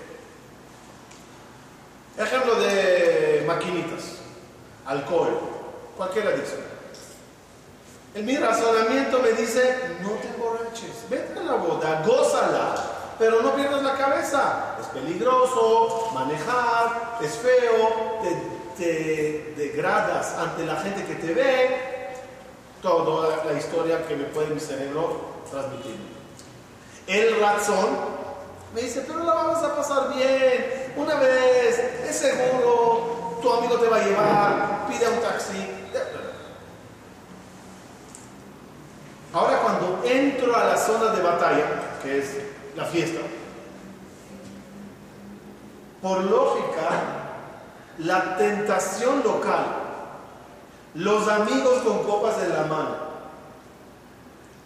Ejemplo 2.17 2.55
de 2.55 3.43
maquinitas, 3.47 4.17
alcohol, 4.85 5.39
cualquier 5.95 6.27
adicción. 6.27 6.61
En 8.13 8.25
mi 8.25 8.35
razonamiento 8.35 9.19
me 9.19 9.31
dice, 9.31 9.97
no 10.01 10.09
te 10.09 10.27
emborraches, 10.27 11.09
vete 11.09 11.39
a 11.39 11.43
la 11.43 11.53
boda, 11.53 12.03
gózala, 12.05 12.75
pero 13.17 13.41
no 13.41 13.55
pierdas 13.55 13.81
la 13.81 13.95
cabeza. 13.95 14.75
Es 14.81 14.88
peligroso, 14.88 16.11
manejar, 16.13 17.19
es 17.21 17.31
feo, 17.38 18.19
te, 18.21 18.83
te 18.83 19.53
degradas 19.55 20.38
ante 20.38 20.65
la 20.65 20.75
gente 20.75 21.05
que 21.05 21.15
te 21.15 21.33
ve, 21.33 21.77
toda 22.81 23.45
la 23.45 23.53
historia 23.53 24.05
que 24.05 24.17
me 24.17 24.25
puede 24.25 24.53
mi 24.53 24.59
cerebro 24.59 25.21
transmitir. 25.50 26.20
El 27.12 27.41
razón. 27.41 27.89
Me 28.74 28.84
dice, 28.84 29.03
pero 29.06 29.25
la 29.25 29.34
vamos 29.34 29.62
a 29.62 29.75
pasar 29.75 30.13
bien, 30.15 30.94
una 30.96 31.15
vez, 31.15 31.77
es 32.08 32.15
seguro, 32.15 33.38
tu 33.41 33.51
amigo 33.51 33.75
te 33.75 33.88
va 33.88 33.98
a 33.98 34.06
llevar, 34.06 34.88
pide 34.88 35.10
un 35.10 35.20
taxi. 35.20 35.68
Ahora 39.34 39.60
cuando 39.60 40.01
entro 40.06 40.56
a 40.56 40.63
la 40.65 40.77
zona 40.77 41.12
de 41.12 41.22
batalla, 41.22 41.65
que 42.01 42.20
es 42.20 42.38
la 42.77 42.86
fiesta, 42.86 43.20
por 46.01 46.24
lógica, 46.24 46.89
la 47.98 48.38
tentación 48.38 49.22
local, 49.24 49.65
los 50.94 51.27
amigos 51.27 51.82
con 51.82 52.03
copas 52.03 52.41
en 52.41 52.53
la 52.53 52.63
mano, 52.63 52.96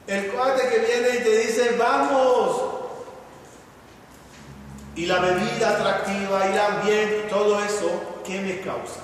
el 0.07 0.27
cuate 0.31 0.69
que 0.69 0.79
viene 0.79 1.09
y 1.15 1.23
te 1.23 1.37
dice, 1.39 1.75
vamos, 1.77 2.61
y 4.95 5.05
la 5.05 5.19
bebida 5.19 5.71
atractiva 5.71 6.47
y 6.47 6.51
el 6.53 6.59
ambiente, 6.59 7.27
todo 7.29 7.59
eso, 7.63 7.89
¿qué 8.25 8.39
me 8.39 8.61
causa? 8.61 9.01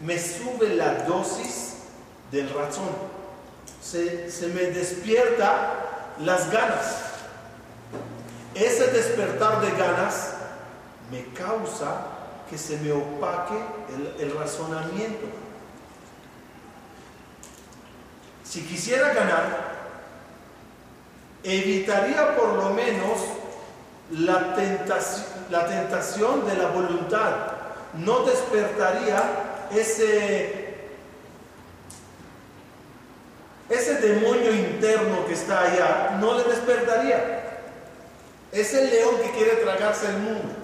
Me 0.00 0.18
sube 0.18 0.74
la 0.74 1.04
dosis 1.04 1.76
del 2.30 2.50
razón. 2.50 2.90
Se, 3.82 4.30
se 4.30 4.48
me 4.48 4.62
despierta 4.64 6.14
las 6.20 6.50
ganas. 6.50 6.96
Ese 8.54 8.88
despertar 8.88 9.60
de 9.62 9.70
ganas 9.70 10.34
me 11.10 11.24
causa 11.32 12.06
que 12.50 12.58
se 12.58 12.76
me 12.78 12.92
opaque 12.92 13.54
el, 13.94 14.28
el 14.28 14.36
razonamiento. 14.36 15.26
Si 18.50 18.62
quisiera 18.62 19.14
ganar, 19.14 19.70
evitaría 21.44 22.36
por 22.36 22.54
lo 22.54 22.70
menos 22.70 23.20
la 24.10 24.56
tentación, 24.56 26.44
de 26.48 26.56
la 26.56 26.66
voluntad. 26.70 27.32
No 27.94 28.24
despertaría 28.24 29.68
ese, 29.72 30.88
ese 33.68 33.94
demonio 34.00 34.52
interno 34.52 35.24
que 35.26 35.34
está 35.34 35.60
allá, 35.60 36.18
no 36.20 36.36
le 36.36 36.42
despertaría. 36.42 37.60
Es 38.50 38.74
el 38.74 38.90
león 38.90 39.14
que 39.22 39.30
quiere 39.30 39.62
tragarse 39.62 40.06
el 40.06 40.18
mundo. 40.18 40.54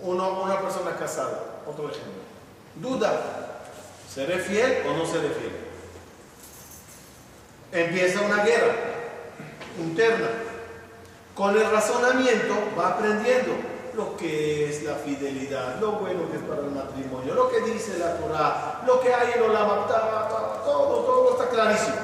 Uno, 0.00 0.42
una 0.42 0.60
persona 0.60 0.96
casada, 0.96 1.60
otro 1.64 1.88
ejemplo. 1.88 2.22
Duda, 2.74 3.20
¿seré 4.12 4.40
fiel 4.40 4.82
o 4.88 4.96
no 4.96 5.06
seré 5.06 5.28
fiel? 5.28 5.61
Empieza 7.72 8.20
una 8.20 8.44
guerra 8.44 8.74
interna 9.78 10.28
con 11.34 11.56
el 11.56 11.70
razonamiento 11.70 12.54
va 12.78 12.88
aprendiendo 12.88 13.52
lo 13.94 14.16
que 14.16 14.68
es 14.70 14.82
la 14.84 14.94
fidelidad, 14.94 15.80
lo 15.80 15.92
bueno 15.92 16.30
que 16.30 16.36
es 16.36 16.42
para 16.42 16.60
el 16.60 16.70
matrimonio, 16.70 17.34
lo 17.34 17.50
que 17.50 17.60
dice 17.60 17.98
la 17.98 18.16
Torah, 18.16 18.82
lo 18.86 19.00
que 19.00 19.12
hay 19.12 19.32
en 19.36 19.42
Olam 19.42 19.86
todo, 20.64 21.04
todo 21.04 21.30
está 21.32 21.48
clarísimo. 21.48 21.96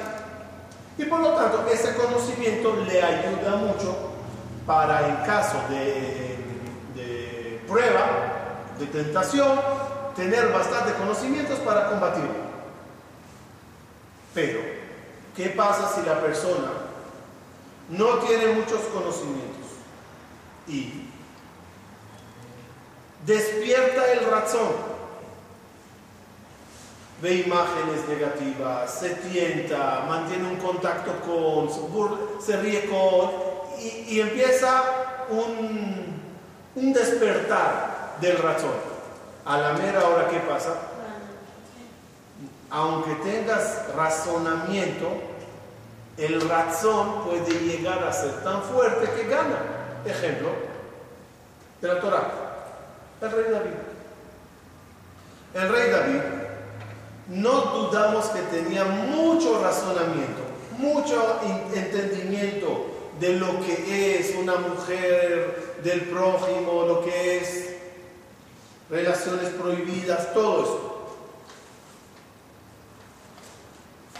Y 0.97 1.05
por 1.05 1.19
lo 1.19 1.29
tanto, 1.33 1.65
ese 1.71 1.95
conocimiento 1.95 2.75
le 2.87 3.01
ayuda 3.01 3.55
mucho 3.55 3.95
para 4.65 5.07
en 5.07 5.15
caso 5.25 5.57
de, 5.69 6.37
de 6.95 7.61
prueba, 7.67 8.75
de 8.77 8.85
tentación, 8.87 9.59
tener 10.15 10.51
bastante 10.51 10.93
conocimientos 10.93 11.59
para 11.59 11.89
combatirlo. 11.89 12.49
Pero, 14.33 14.78
¿qué 15.35 15.49
pasa 15.49 15.93
si 15.93 16.07
la 16.07 16.19
persona 16.19 16.71
no 17.89 18.19
tiene 18.19 18.53
muchos 18.53 18.81
conocimientos 18.93 19.67
y 20.67 21.09
despierta 23.25 24.11
el 24.11 24.25
razón. 24.29 24.89
Ve 27.21 27.33
imágenes 27.35 28.07
negativas, 28.07 28.93
se 28.93 29.09
tienta, 29.09 30.05
mantiene 30.07 30.47
un 30.47 30.55
contacto 30.55 31.11
con, 31.21 31.69
se 32.41 32.57
ríe 32.57 32.89
con, 32.89 33.31
y, 34.07 34.21
empieza 34.21 34.83
un, 35.29 36.21
un 36.75 36.93
despertar 36.93 38.15
del 38.21 38.37
razón. 38.37 38.71
A 39.45 39.57
la 39.57 39.73
mera 39.73 40.07
hora, 40.07 40.29
¿qué 40.29 40.39
pasa? 40.39 40.75
Aunque 42.71 43.15
tengas 43.15 43.93
razonamiento, 43.95 45.07
el 46.17 46.41
razón 46.47 47.23
puede 47.23 47.59
llegar 47.61 48.03
a 48.03 48.13
ser 48.13 48.43
tan 48.43 48.61
fuerte 48.63 49.09
que 49.11 49.27
gana. 49.27 50.01
Ejemplo 50.05 50.49
de 51.81 51.87
la 51.87 51.99
Torah, 51.99 52.31
el 53.21 53.31
rey 53.31 53.51
David. 53.51 53.71
El 55.53 55.69
rey 55.69 55.89
David, 55.89 56.21
no 57.29 57.51
dudamos 57.51 58.25
que 58.27 58.41
tenía 58.43 58.83
mucho 58.85 59.61
razonamiento, 59.63 60.41
mucho 60.77 61.39
entendimiento 61.73 62.85
de 63.19 63.33
lo 63.33 63.59
que 63.61 64.19
es 64.19 64.35
una 64.35 64.55
mujer, 64.55 65.79
del 65.83 66.01
prójimo, 66.01 66.85
lo 66.85 67.03
que 67.03 67.37
es 67.37 67.69
relaciones 68.89 69.49
prohibidas, 69.49 70.33
todo 70.33 70.63
eso. 70.63 70.98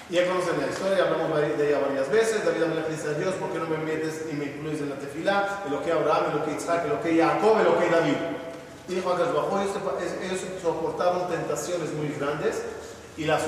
Ya 0.09 0.25
conocen 0.25 0.59
la 0.59 0.67
historia, 0.67 1.03
hablamos 1.03 1.37
de 1.37 1.69
ella 1.69 1.85
varias 1.85 2.09
veces. 2.09 2.43
David 2.43 2.61
le 2.73 2.95
dice 2.95 3.09
a 3.09 3.13
Dios, 3.13 3.35
¿por 3.35 3.51
qué 3.51 3.59
no 3.59 3.67
me 3.67 3.77
metes 3.77 4.25
y 4.31 4.33
me 4.33 4.45
incluyes 4.45 4.81
en 4.81 4.89
la 4.89 4.95
tefilá? 4.95 5.61
En 5.67 5.71
lo 5.71 5.83
que 5.83 5.91
Abraham, 5.91 6.31
en 6.31 6.39
lo 6.39 6.45
que 6.45 6.55
Isaac, 6.55 6.81
en 6.85 6.89
lo 6.89 7.01
que 7.01 7.15
Jacob, 7.15 7.59
en 7.59 7.65
lo 7.65 7.77
que 7.77 7.89
David. 7.89 8.15
Y 8.87 8.95
dijo 8.95 9.09
bajo 9.11 9.59
ellos 9.59 10.39
soportaron 10.63 11.29
tentaciones 11.29 11.93
muy 11.93 12.07
grandes 12.19 12.63
y 13.17 13.25
las 13.25 13.43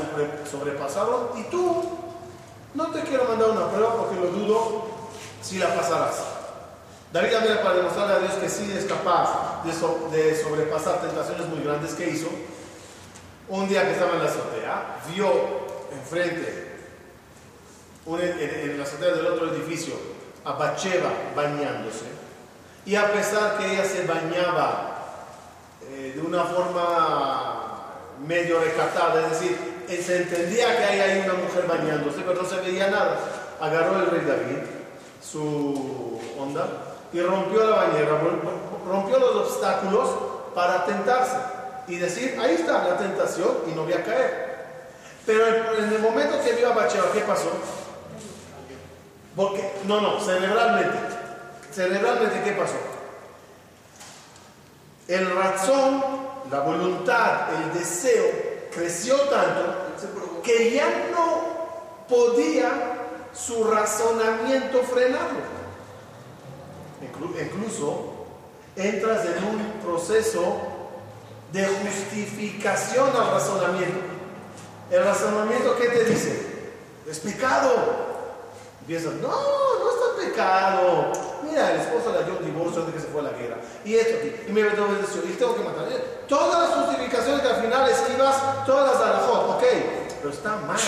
sobrepasaron. 0.52 1.30
Y 1.36 1.44
tú, 1.46 1.98
no 2.76 2.92
te 2.92 3.02
quiero 3.02 3.24
mandar 3.26 3.50
una 3.50 3.68
prueba 3.72 3.96
porque 3.96 4.20
lo 4.20 4.28
dudo 4.28 4.84
si 5.42 5.58
la 5.58 5.76
pasarás. 5.76 6.24
David 7.12 7.32
también 7.32 7.58
para 7.64 7.78
demostrarle 7.78 8.14
a 8.14 8.20
Dios 8.20 8.34
que 8.34 8.48
sí 8.48 8.72
es 8.72 8.86
capaz 8.86 9.64
de, 9.64 9.72
de 10.16 10.36
sobrepasar 10.40 11.02
tentaciones 11.02 11.48
muy 11.48 11.64
grandes 11.64 11.94
que 11.96 12.08
hizo. 12.08 12.28
Un 13.50 13.68
día 13.68 13.84
que 13.84 13.94
estaba 13.94 14.14
en 14.14 14.20
la 14.20 14.26
azotea, 14.26 15.00
vio 15.12 15.61
enfrente, 15.92 16.72
en, 18.08 18.78
la 18.78 18.84
azotea 18.84 19.14
del 19.14 19.28
otro 19.28 19.54
edificio, 19.54 19.94
a 20.44 20.54
Bacheva 20.54 21.12
bañándose. 21.36 22.06
Y 22.86 22.96
a 22.96 23.12
pesar 23.14 23.58
que 23.58 23.74
ella 23.74 23.86
se 23.86 24.06
bañaba 24.06 24.98
eh, 25.90 26.14
de 26.16 26.22
una 26.22 26.44
forma 26.46 27.84
medio 28.26 28.60
recatada, 28.60 29.26
es 29.26 29.40
decir, 29.40 29.58
eh, 29.88 30.02
se 30.02 30.24
entendía 30.24 30.78
que 30.78 30.84
hay 30.84 31.00
ahí 31.00 31.24
una 31.26 31.36
mujer 31.36 31.66
bañándose, 31.68 32.22
pero 32.26 32.42
no 32.42 32.50
se 32.50 32.56
veía 32.62 32.90
nada. 32.90 33.20
Agarró 33.60 34.00
el 34.00 34.08
rey 34.08 34.26
David 34.26 34.58
su 35.22 36.20
onda 36.40 36.68
y 37.14 37.22
rompió 37.22 37.64
la 37.70 37.76
bañera, 37.76 38.20
rompió 38.88 39.20
los 39.20 39.36
obstáculos 39.36 40.10
para 40.56 40.86
tentarse 40.86 41.38
y 41.88 41.98
decir, 41.98 42.38
ahí 42.42 42.56
está 42.56 42.88
la 42.88 42.98
tentación 42.98 43.50
y 43.68 43.72
no 43.72 43.84
voy 43.84 43.94
a 43.94 44.04
caer. 44.04 44.51
Pero 45.26 45.76
en 45.78 45.94
el 45.94 46.00
momento 46.00 46.42
que 46.44 46.54
vio 46.54 46.72
a 46.72 46.76
Bacheva, 46.76 47.12
¿qué 47.14 47.22
pasó? 47.22 47.52
Porque, 49.36 49.74
no, 49.86 50.02
no, 50.02 50.20
cerebralmente. 50.20 50.98
Cerebralmente, 51.72 52.42
¿qué 52.44 52.52
pasó? 52.52 52.76
El 55.08 55.36
razón, 55.36 56.04
la 56.50 56.60
voluntad, 56.62 57.54
el 57.56 57.80
deseo 57.80 58.26
creció 58.74 59.16
tanto 59.22 60.42
que 60.44 60.72
ya 60.72 61.10
no 61.12 61.42
podía 62.08 62.72
su 63.34 63.64
razonamiento 63.66 64.82
frenarlo. 64.84 65.62
Incluso 67.02 68.26
entras 68.76 69.26
en 69.26 69.44
un 69.44 69.72
proceso 69.84 70.58
de 71.52 71.66
justificación 71.66 73.10
al 73.10 73.32
razonamiento. 73.32 74.11
El 74.92 75.06
razonamiento, 75.06 75.78
¿qué 75.78 75.88
te 75.88 76.04
dice? 76.04 76.48
Es 77.10 77.20
pecado. 77.20 78.12
No, 78.88 79.80
no 79.80 79.90
está 79.90 80.22
pecado. 80.28 81.12
Mira, 81.44 81.72
el 81.72 81.80
esposo 81.80 82.12
le 82.12 82.26
dio 82.26 82.38
un 82.38 82.46
divorcio 82.46 82.82
antes 82.82 82.88
de 82.88 83.00
que 83.00 83.06
se 83.08 83.12
fue 83.12 83.22
a 83.22 83.32
la 83.32 83.38
guerra. 83.38 83.56
Y 83.86 83.96
esto, 83.96 84.18
y 84.48 84.52
me 84.52 84.64
obedeció, 84.64 85.24
y 85.24 85.34
tengo 85.34 85.56
que 85.56 85.64
matar. 85.64 85.88
Todas 86.28 86.70
las 86.70 86.86
justificaciones 86.86 87.42
que 87.42 87.48
al 87.48 87.62
final 87.62 87.90
esquivas, 87.90 88.66
todas 88.66 89.00
las 89.00 89.00
la 89.00 89.22
ok, 89.22 89.64
pero 90.20 90.34
está 90.34 90.58
mal. 90.58 90.80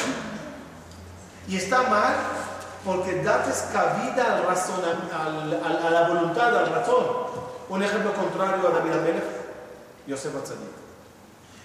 Y 1.48 1.58
está 1.58 1.84
mal 1.84 2.13
porque 2.84 3.22
dates 3.24 3.70
cabida 3.72 4.36
al 4.36 4.48
razón, 4.48 4.82
a 4.84 5.89
la 5.89 6.08
voluntad, 6.10 6.58
al 6.58 6.74
razón. 6.74 7.06
Un 7.70 7.84
ejemplo 7.84 8.13
contrario 8.13 8.68
a 8.68 8.72
David 8.80 8.92
Amelech, 8.92 9.24
Yosef 10.08 10.36
Atzadik. 10.36 10.72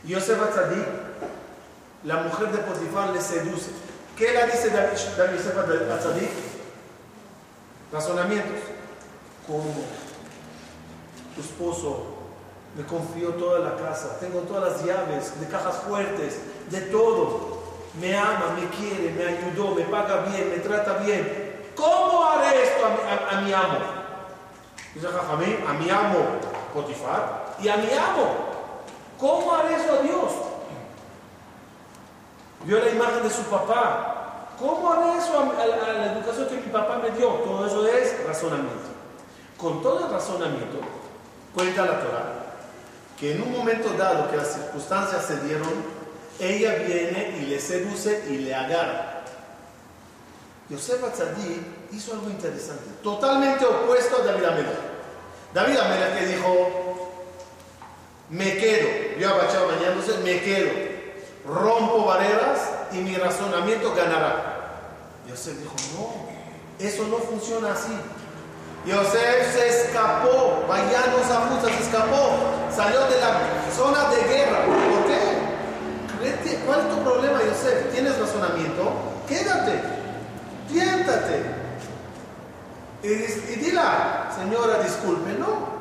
Yosef 0.05 0.41
Atzadik 0.41 0.87
la 2.05 2.17
mujer 2.23 2.53
de 2.53 2.59
Potifar 2.59 3.11
le 3.11 3.21
seduce. 3.21 3.71
¿Qué 4.17 4.33
le 4.33 4.47
dice 4.47 4.71
David 4.71 5.39
Sefer 5.39 5.93
Atzadik? 5.93 6.31
Razonamientos. 7.93 8.61
¿Cómo? 9.47 9.75
Tu 11.35 11.41
esposo 11.41 12.19
me 12.77 12.85
confió 12.85 13.31
toda 13.31 13.61
la 13.61 13.77
casa, 13.77 14.19
tengo 14.21 14.41
todas 14.41 14.73
las 14.73 14.85
llaves 14.85 15.41
de 15.41 15.47
cajas 15.47 15.77
fuertes, 15.89 16.41
de 16.71 16.81
todo. 16.83 17.59
Me 18.01 18.17
ama, 18.17 18.57
me 18.57 18.69
quiere, 18.69 19.11
me 19.11 19.25
ayudó, 19.25 19.75
me 19.75 19.83
paga 19.83 20.27
bien, 20.31 20.51
me 20.51 20.59
trata 20.59 20.99
bien. 20.99 21.73
¿Cómo 21.75 22.25
haré 22.25 22.63
esto 22.63 22.87
a 22.87 23.41
mi, 23.41 23.53
amo? 23.53 23.79
Dice 24.95 25.07
a 25.07 25.73
mi 25.73 25.91
amo 25.91 26.19
Potifar 26.75 27.57
y 27.61 27.69
a 27.69 27.77
mi 27.77 27.91
amo. 27.93 28.49
¿Cómo 29.19 29.55
haré 29.55 29.75
eso 29.75 29.95
a 29.95 30.03
Dios? 30.03 30.48
Vio 32.65 32.79
la 32.81 32.91
imagen 32.91 33.23
de 33.23 33.31
su 33.31 33.43
papá. 33.43 34.55
¿Cómo 34.59 34.93
haré 34.93 35.19
eso 35.19 35.39
a, 35.39 35.93
la 35.93 36.13
educación 36.13 36.49
que 36.49 36.57
mi 36.57 36.73
papá 36.73 37.01
me 37.03 37.11
dio? 37.11 37.29
Todo 37.29 37.67
eso 37.67 37.87
es 37.89 38.27
razonamiento. 38.27 38.89
Con 39.57 39.83
todo 39.83 40.07
el 40.07 40.13
razonamiento, 40.13 40.81
cuenta 41.55 41.85
la 41.85 42.01
Torah 42.01 42.39
que 43.19 43.35
en 43.35 43.43
un 43.43 43.53
momento 43.53 43.93
dado 43.95 44.31
que 44.31 44.37
las 44.37 44.55
circunstancias 44.55 45.25
se 45.27 45.41
dieron, 45.41 45.69
ella 46.39 46.75
viene 46.75 47.37
y 47.41 47.47
le 47.47 47.61
seduce 47.61 48.25
y 48.31 48.39
le 48.39 48.55
agarra. 48.55 49.25
Yosef 50.71 51.03
Atzadí 51.03 51.67
hizo 51.91 52.13
algo 52.13 52.31
interesante, 52.31 52.85
totalmente 53.03 53.65
opuesto 53.65 54.19
a 54.19 54.25
David 54.25 54.45
Amelech. 54.45 54.79
David 55.53 55.79
Amelech 55.79 56.19
que 56.19 56.27
dijo, 56.27 57.11
me 58.31 58.57
quedo, 58.57 59.19
yo 59.19 59.31
abachado 59.31 59.67
bañándose, 59.67 60.19
me 60.19 60.41
quedo, 60.41 60.88
rompo 61.49 62.05
barreras 62.05 62.59
y 62.93 62.99
mi 62.99 63.17
razonamiento 63.17 63.95
ganará. 63.95 64.55
Yosef 65.29 65.59
dijo, 65.59 65.75
no, 65.97 66.85
eso 66.85 67.07
no 67.09 67.19
funciona 67.19 67.73
así. 67.73 67.93
Yosef 68.87 69.55
se 69.55 69.69
escapó, 69.69 70.65
Vayano 70.69 71.19
Zamuza 71.27 71.69
se 71.69 71.83
escapó, 71.83 72.39
salió 72.75 73.01
de 73.01 73.21
la 73.21 73.41
zona 73.75 74.09
de 74.11 74.23
guerra. 74.23 74.65
¿Por 74.65 75.07
qué? 75.07 76.59
¿Cuál 76.67 76.81
es 76.81 76.89
tu 76.91 77.03
problema, 77.03 77.41
Yosef? 77.43 77.93
¿Tienes 77.93 78.19
razonamiento? 78.19 78.93
Quédate, 79.29 79.83
tiéntate. 80.69 81.43
Y, 83.03 83.07
y 83.09 83.57
dila, 83.57 84.31
señora, 84.37 84.83
disculpe, 84.83 85.33
no. 85.39 85.79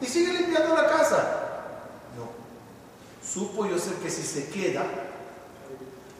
Y 0.00 0.06
sigue 0.06 0.32
limpiando 0.32 0.74
la 0.74 0.86
casa. 0.86 1.16
No. 2.16 2.28
Supo 3.26 3.66
Yosef 3.66 4.02
que 4.02 4.10
si 4.10 4.22
se 4.22 4.48
queda, 4.48 4.82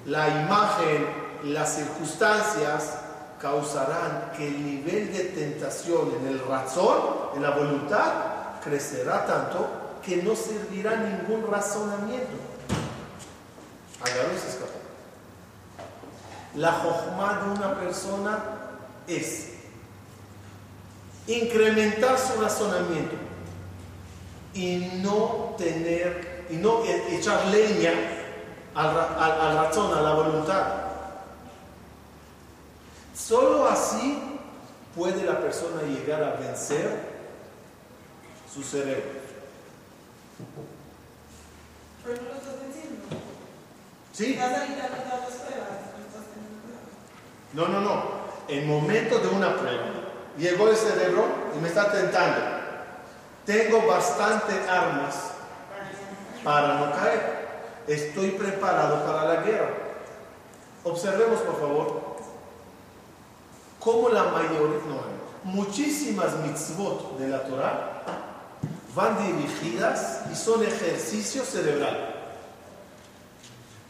la 0.08 0.28
imagen, 0.28 1.06
las 1.44 1.74
circunstancias, 1.76 2.98
causarán 3.40 4.32
que 4.36 4.48
el 4.48 4.64
nivel 4.64 5.12
de 5.12 5.24
tentación 5.24 6.12
en 6.20 6.28
el 6.28 6.40
razón, 6.40 6.98
en 7.36 7.42
la 7.42 7.50
voluntad, 7.50 8.60
crecerá 8.64 9.26
tanto 9.26 9.68
que 10.04 10.22
no 10.22 10.34
servirá 10.34 10.96
ningún 10.96 11.48
razonamiento. 11.50 12.36
Agarró 14.00 14.38
se 14.40 14.48
escapó. 14.48 14.78
La 16.54 16.72
jojma 16.72 17.42
de 17.44 17.50
una 17.50 17.78
persona 17.78 18.38
es 19.06 19.50
incrementar 21.26 22.18
su 22.18 22.40
razonamiento 22.40 23.14
y 24.54 25.00
no 25.02 25.54
tener, 25.58 26.46
y 26.48 26.56
no 26.56 26.82
echar 26.84 27.46
leña 27.48 28.17
al, 28.86 29.40
al 29.40 29.56
razón, 29.56 29.96
a 29.96 30.00
la 30.00 30.12
voluntad 30.12 30.88
Solo 33.18 33.68
así 33.68 34.38
puede 34.96 35.24
la 35.24 35.40
persona 35.40 35.82
llegar 35.82 36.22
a 36.22 36.36
vencer 36.36 37.18
su 38.52 38.62
cerebro. 38.62 39.20
Pero 42.04 42.22
no 42.22 42.28
lo 42.28 42.34
estás 42.36 42.60
venciendo. 42.62 43.04
Sí. 44.12 44.38
No, 47.52 47.68
no, 47.68 47.80
no. 47.80 48.02
En 48.46 48.68
momento 48.68 49.18
de 49.18 49.28
una 49.28 49.56
prueba, 49.56 49.86
llegó 50.38 50.68
el 50.68 50.76
cerebro 50.76 51.26
y 51.56 51.58
me 51.58 51.68
está 51.68 51.90
tentando. 51.90 52.40
Tengo 53.44 53.86
bastante 53.86 54.54
armas 54.70 55.32
para 56.44 56.74
no 56.78 56.92
caer. 56.92 57.47
Estoy 57.88 58.30
preparado 58.30 59.04
para 59.04 59.24
la 59.24 59.42
guerra. 59.42 59.70
Observemos, 60.84 61.40
por 61.40 61.60
favor, 61.60 62.16
como 63.80 64.08
la 64.10 64.24
mayoría, 64.24 64.78
no, 64.86 65.18
muchísimas 65.44 66.36
mitzvot 66.38 67.18
de 67.18 67.28
la 67.28 67.42
Torah 67.44 68.02
van 68.94 69.16
dirigidas 69.26 70.22
y 70.30 70.34
son 70.34 70.62
ejercicio 70.64 71.44
cerebral 71.44 72.14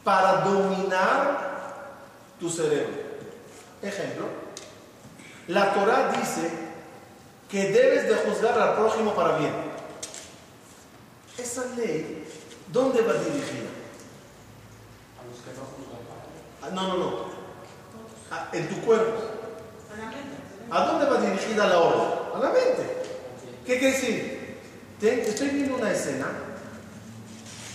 para 0.05 0.43
dominar 0.43 1.97
tu 2.39 2.49
cerebro. 2.51 3.09
Ejemplo, 3.83 4.27
la 5.49 5.73
Torah 5.73 6.13
dice 6.13 6.51
que 7.49 7.71
debes 7.71 8.09
de 8.09 8.15
juzgar 8.17 8.59
al 8.59 8.75
prójimo 8.77 9.15
para 9.15 9.39
bien. 9.39 9.53
Esa 11.39 11.65
ley, 11.77 12.27
¿dónde 12.71 13.01
va 13.03 13.15
dirigida? 13.15 13.71
A 15.19 15.25
los 15.31 15.38
que 15.38 15.38
no 15.38 15.38
juzgan. 15.38 15.38
Ah, 16.63 16.69
no, 16.73 16.89
no, 16.89 16.97
no. 16.97 17.11
Ah, 18.31 18.49
en 18.53 18.69
tu 18.69 18.81
cuerpo. 18.83 19.39
¿A 20.71 20.85
dónde 20.85 21.07
va 21.07 21.21
dirigida 21.21 21.67
la 21.67 21.79
orden? 21.79 22.09
A 22.35 22.39
la 22.39 22.51
mente. 22.51 23.03
¿Qué 23.65 23.79
quiere 23.79 23.95
decir? 23.95 24.39
estoy 25.01 25.49
viendo 25.51 25.77
una 25.77 25.93
escena 25.93 26.27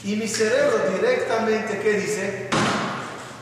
y 0.04 0.18
mi 0.18 0.28
cerebro 0.28 0.78
directamente, 1.00 1.80
¿qué 1.80 1.94
dice? 1.94 2.50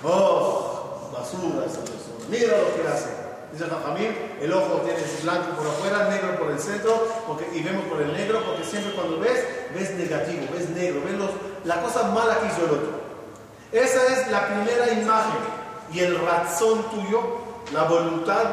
Oh, 0.04 1.10
basura 1.12 1.66
esa 1.66 1.80
persona. 1.80 2.22
Mira 2.30 2.58
lo 2.58 2.76
que 2.76 2.88
hace. 2.88 3.10
Dice 3.52 3.66
Jamín, 3.66 4.16
el 4.40 4.54
ojo 4.54 4.82
tiene 4.86 5.00
blanco 5.24 5.58
por 5.58 5.68
afuera, 5.68 6.08
negro 6.10 6.40
por 6.40 6.52
el 6.52 6.60
centro, 6.60 7.08
porque, 7.28 7.48
y 7.54 7.64
vemos 7.64 7.86
por 7.86 8.02
el 8.02 8.14
negro, 8.14 8.44
porque 8.46 8.64
siempre 8.64 8.94
cuando 8.94 9.20
ves, 9.20 9.44
ves 9.74 9.92
negativo, 9.96 10.46
ves 10.54 10.70
negro, 10.70 11.02
ves 11.04 11.16
la 11.66 11.82
cosa 11.82 12.04
mala 12.04 12.40
que 12.40 12.48
hizo 12.48 12.66
el 12.66 12.72
otro. 12.72 13.01
Esa 13.72 14.08
es 14.08 14.28
la 14.30 14.48
primera 14.48 14.92
imagen. 14.92 15.62
Y 15.94 16.00
el 16.00 16.20
razón 16.20 16.90
tuyo, 16.90 17.22
la 17.74 17.84
voluntad 17.84 18.46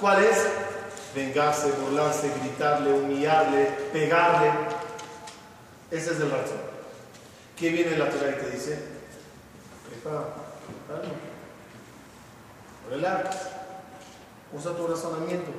¿Cuál 0.00 0.22
es? 0.22 0.46
Vengarse, 1.14 1.72
burlarse, 1.72 2.30
gritarle, 2.40 2.92
humillarle, 2.92 3.64
pegarle. 3.92 4.52
Ese 5.90 6.12
es 6.12 6.20
el 6.20 6.30
razón. 6.30 6.60
¿Qué 7.56 7.70
viene 7.70 7.92
en 7.92 8.00
la 8.00 8.10
Torah 8.10 8.30
y 8.30 8.34
te 8.34 8.50
dice? 8.50 8.78
Prepara, 9.88 10.24
Relax. 12.90 13.36
Usa 14.52 14.72
tu 14.72 14.86
razonamiento. 14.86 15.52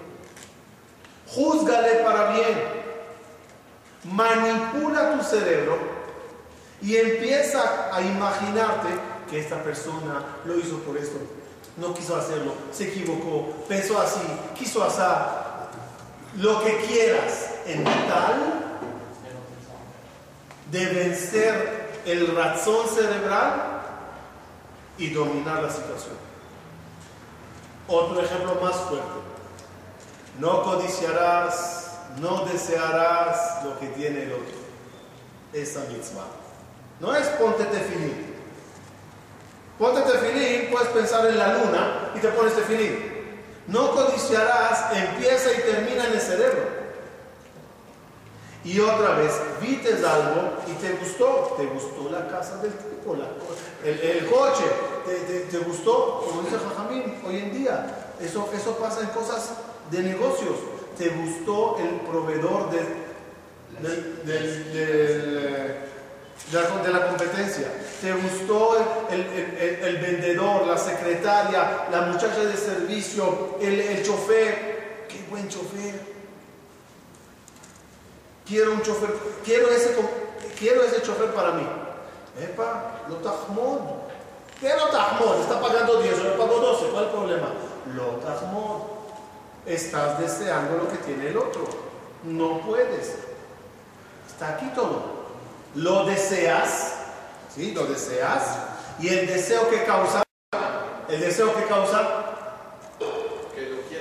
Júzgale 1.28 2.04
para 2.04 2.32
bien. 2.32 2.64
Manipula 4.04 5.18
tu 5.18 5.24
cerebro 5.24 5.95
y 6.86 6.98
empieza 6.98 7.90
a 7.92 8.00
imaginarte 8.00 8.90
que 9.28 9.40
esta 9.40 9.64
persona 9.64 10.24
lo 10.46 10.56
hizo 10.56 10.78
por 10.80 10.96
esto, 10.96 11.18
no 11.78 11.96
quiso 11.96 12.16
hacerlo, 12.16 12.54
se 12.72 12.90
equivocó, 12.90 13.66
pensó 13.68 14.00
así, 14.00 14.22
quiso 14.56 14.84
hacer 14.84 15.08
lo 16.38 16.64
que 16.64 16.78
quieras 16.86 17.50
en 17.66 17.84
tal 17.84 18.66
de 20.72 20.86
vencer 20.86 22.02
el 22.06 22.36
razón 22.36 22.88
cerebral 22.88 23.82
y 25.00 25.10
dominar 25.10 25.64
la 25.64 25.72
situación. 25.72 26.16
Otro 27.88 28.22
ejemplo 28.22 28.60
más 28.62 28.76
fuerte. 28.76 29.26
No 30.40 30.62
codiciarás, 30.64 31.98
no 32.20 32.46
desearás 32.46 33.64
lo 33.64 33.80
que 33.80 33.88
tiene 33.88 34.24
el 34.24 34.34
otro. 34.34 34.56
Esa 35.54 35.82
mitzvah. 35.86 36.45
No 37.00 37.16
es 37.16 37.28
ponte 37.28 37.64
definir. 37.66 38.36
Ponte 39.78 40.02
tefilín, 40.02 40.70
puedes 40.72 40.88
pensar 40.90 41.26
en 41.28 41.38
la 41.38 41.58
luna 41.58 42.12
y 42.16 42.20
te 42.20 42.30
pones 42.30 42.56
tefilín. 42.56 43.14
No 43.68 43.92
codiciarás, 43.92 44.96
empieza 44.96 45.52
y 45.52 45.62
termina 45.70 46.06
en 46.06 46.14
el 46.14 46.22
cerebro. 46.22 46.86
Y 48.64 48.80
otra 48.80 49.16
vez, 49.16 49.34
vites 49.62 50.04
algo 50.04 50.54
y 50.68 50.72
te 50.82 50.94
gustó, 50.94 51.56
te 51.58 51.66
gustó 51.66 52.10
la 52.10 52.28
casa 52.28 52.58
del 52.58 52.72
tipo, 52.72 53.16
el, 53.84 54.26
coche, 54.28 54.64
te, 55.52 55.58
gustó, 55.60 56.26
como 56.28 56.42
dice 56.42 56.58
Jajamín, 56.58 57.22
hoy 57.28 57.38
en 57.38 57.54
día, 57.54 58.14
eso, 58.20 58.50
eso 58.56 58.78
pasa 58.78 59.02
en 59.02 59.10
cosas 59.10 59.52
de 59.92 60.02
negocios, 60.02 60.56
te 60.98 61.10
gustó 61.10 61.78
el 61.78 62.00
proveedor 62.10 62.72
de, 62.72 62.80
de, 64.74 65.80
de 66.52 66.94
la 66.94 67.08
competencia, 67.08 67.68
te 68.02 68.14
gustó 68.14 68.78
el, 69.10 69.98
vendedor, 69.98 70.68
la 70.68 70.78
secretaria, 70.78 71.88
la 71.92 72.02
muchacha 72.02 72.44
de 72.44 72.56
servicio, 72.56 73.58
el, 73.60 74.04
chofer. 74.04 75.06
Qué 75.10 75.26
buen 75.30 75.50
chofer. 75.50 76.16
Quiero 78.46 78.74
un 78.74 78.82
chofer, 78.84 79.10
quiero 79.44 79.70
ese, 79.70 79.96
quiero 80.60 80.84
ese 80.84 81.02
chofer 81.02 81.34
para 81.34 81.54
mí. 81.54 81.68
Epa, 82.40 83.06
lo 83.10 83.16
tajmod. 83.16 83.80
¿Qué 84.60 84.70
lo 84.70 84.88
tajmod? 84.90 85.42
Está 85.42 85.60
pagando 85.60 86.00
10, 86.02 86.24
yo 86.24 86.38
pago 86.38 86.60
12, 86.60 86.86
¿cuál 86.92 87.06
el 87.06 87.10
problema? 87.10 87.48
Lo 87.96 88.06
tajmod. 88.18 88.82
Estás 89.66 90.20
deseando 90.20 90.78
lo 90.78 90.88
que 90.90 90.98
tiene 90.98 91.30
el 91.30 91.38
otro. 91.38 91.66
No 92.24 92.62
puedes. 92.62 93.16
Está 94.28 94.50
aquí 94.50 94.68
todo. 94.76 95.15
Lo 95.76 96.06
deseas, 96.06 96.94
¿sí? 97.54 97.72
Lo 97.74 97.86
deseas. 97.86 98.44
Y 99.00 99.10
el 99.10 99.28
deseo 99.28 99.70
que 99.70 99.84
causa, 99.84 100.24
el 101.10 101.20
deseo 101.20 101.54
que 101.54 101.66
causa, 101.66 102.02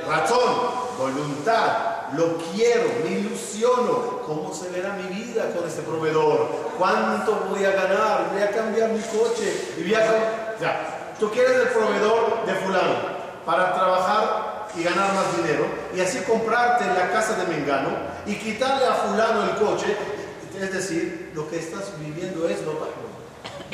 razón, 0.07 0.55
voluntad, 0.97 2.13
lo 2.17 2.39
quiero, 2.53 2.85
me 3.03 3.19
ilusiono. 3.19 4.23
¿Cómo 4.25 4.55
se 4.55 4.71
verá 4.71 4.95
mi 4.95 5.15
vida 5.15 5.51
con 5.55 5.67
este 5.69 5.83
proveedor? 5.83 6.49
¿Cuánto 6.79 7.47
voy 7.51 7.65
a 7.65 7.73
ganar? 7.73 8.31
Voy 8.33 8.41
a 8.41 8.51
cambiar 8.51 8.91
mi 8.91 9.01
coche. 9.01 9.75
Y 9.77 9.83
voy 9.83 9.95
a 9.95 10.55
tú 11.19 11.31
quieres 11.31 11.57
el 11.57 11.69
proveedor 11.69 12.47
de 12.47 12.55
fulano 12.55 12.95
para 13.45 13.75
trabajar 13.75 14.69
y 14.77 14.83
ganar 14.83 15.13
más 15.13 15.37
dinero 15.37 15.67
y 15.95 16.01
así 16.01 16.19
comprarte 16.21 16.87
la 16.87 17.11
casa 17.11 17.37
de 17.37 17.47
Mengano 17.47 17.91
y 18.27 18.35
quitarle 18.37 18.87
a 18.87 18.95
fulano 18.95 19.43
el 19.45 19.57
coche. 19.57 19.97
Es 20.61 20.73
decir, 20.73 21.33
lo 21.35 21.49
que 21.51 21.59
estás 21.59 21.99
viviendo 21.99 22.49
es 22.49 22.61
lo 22.63 22.73
tajmón. 22.73 23.15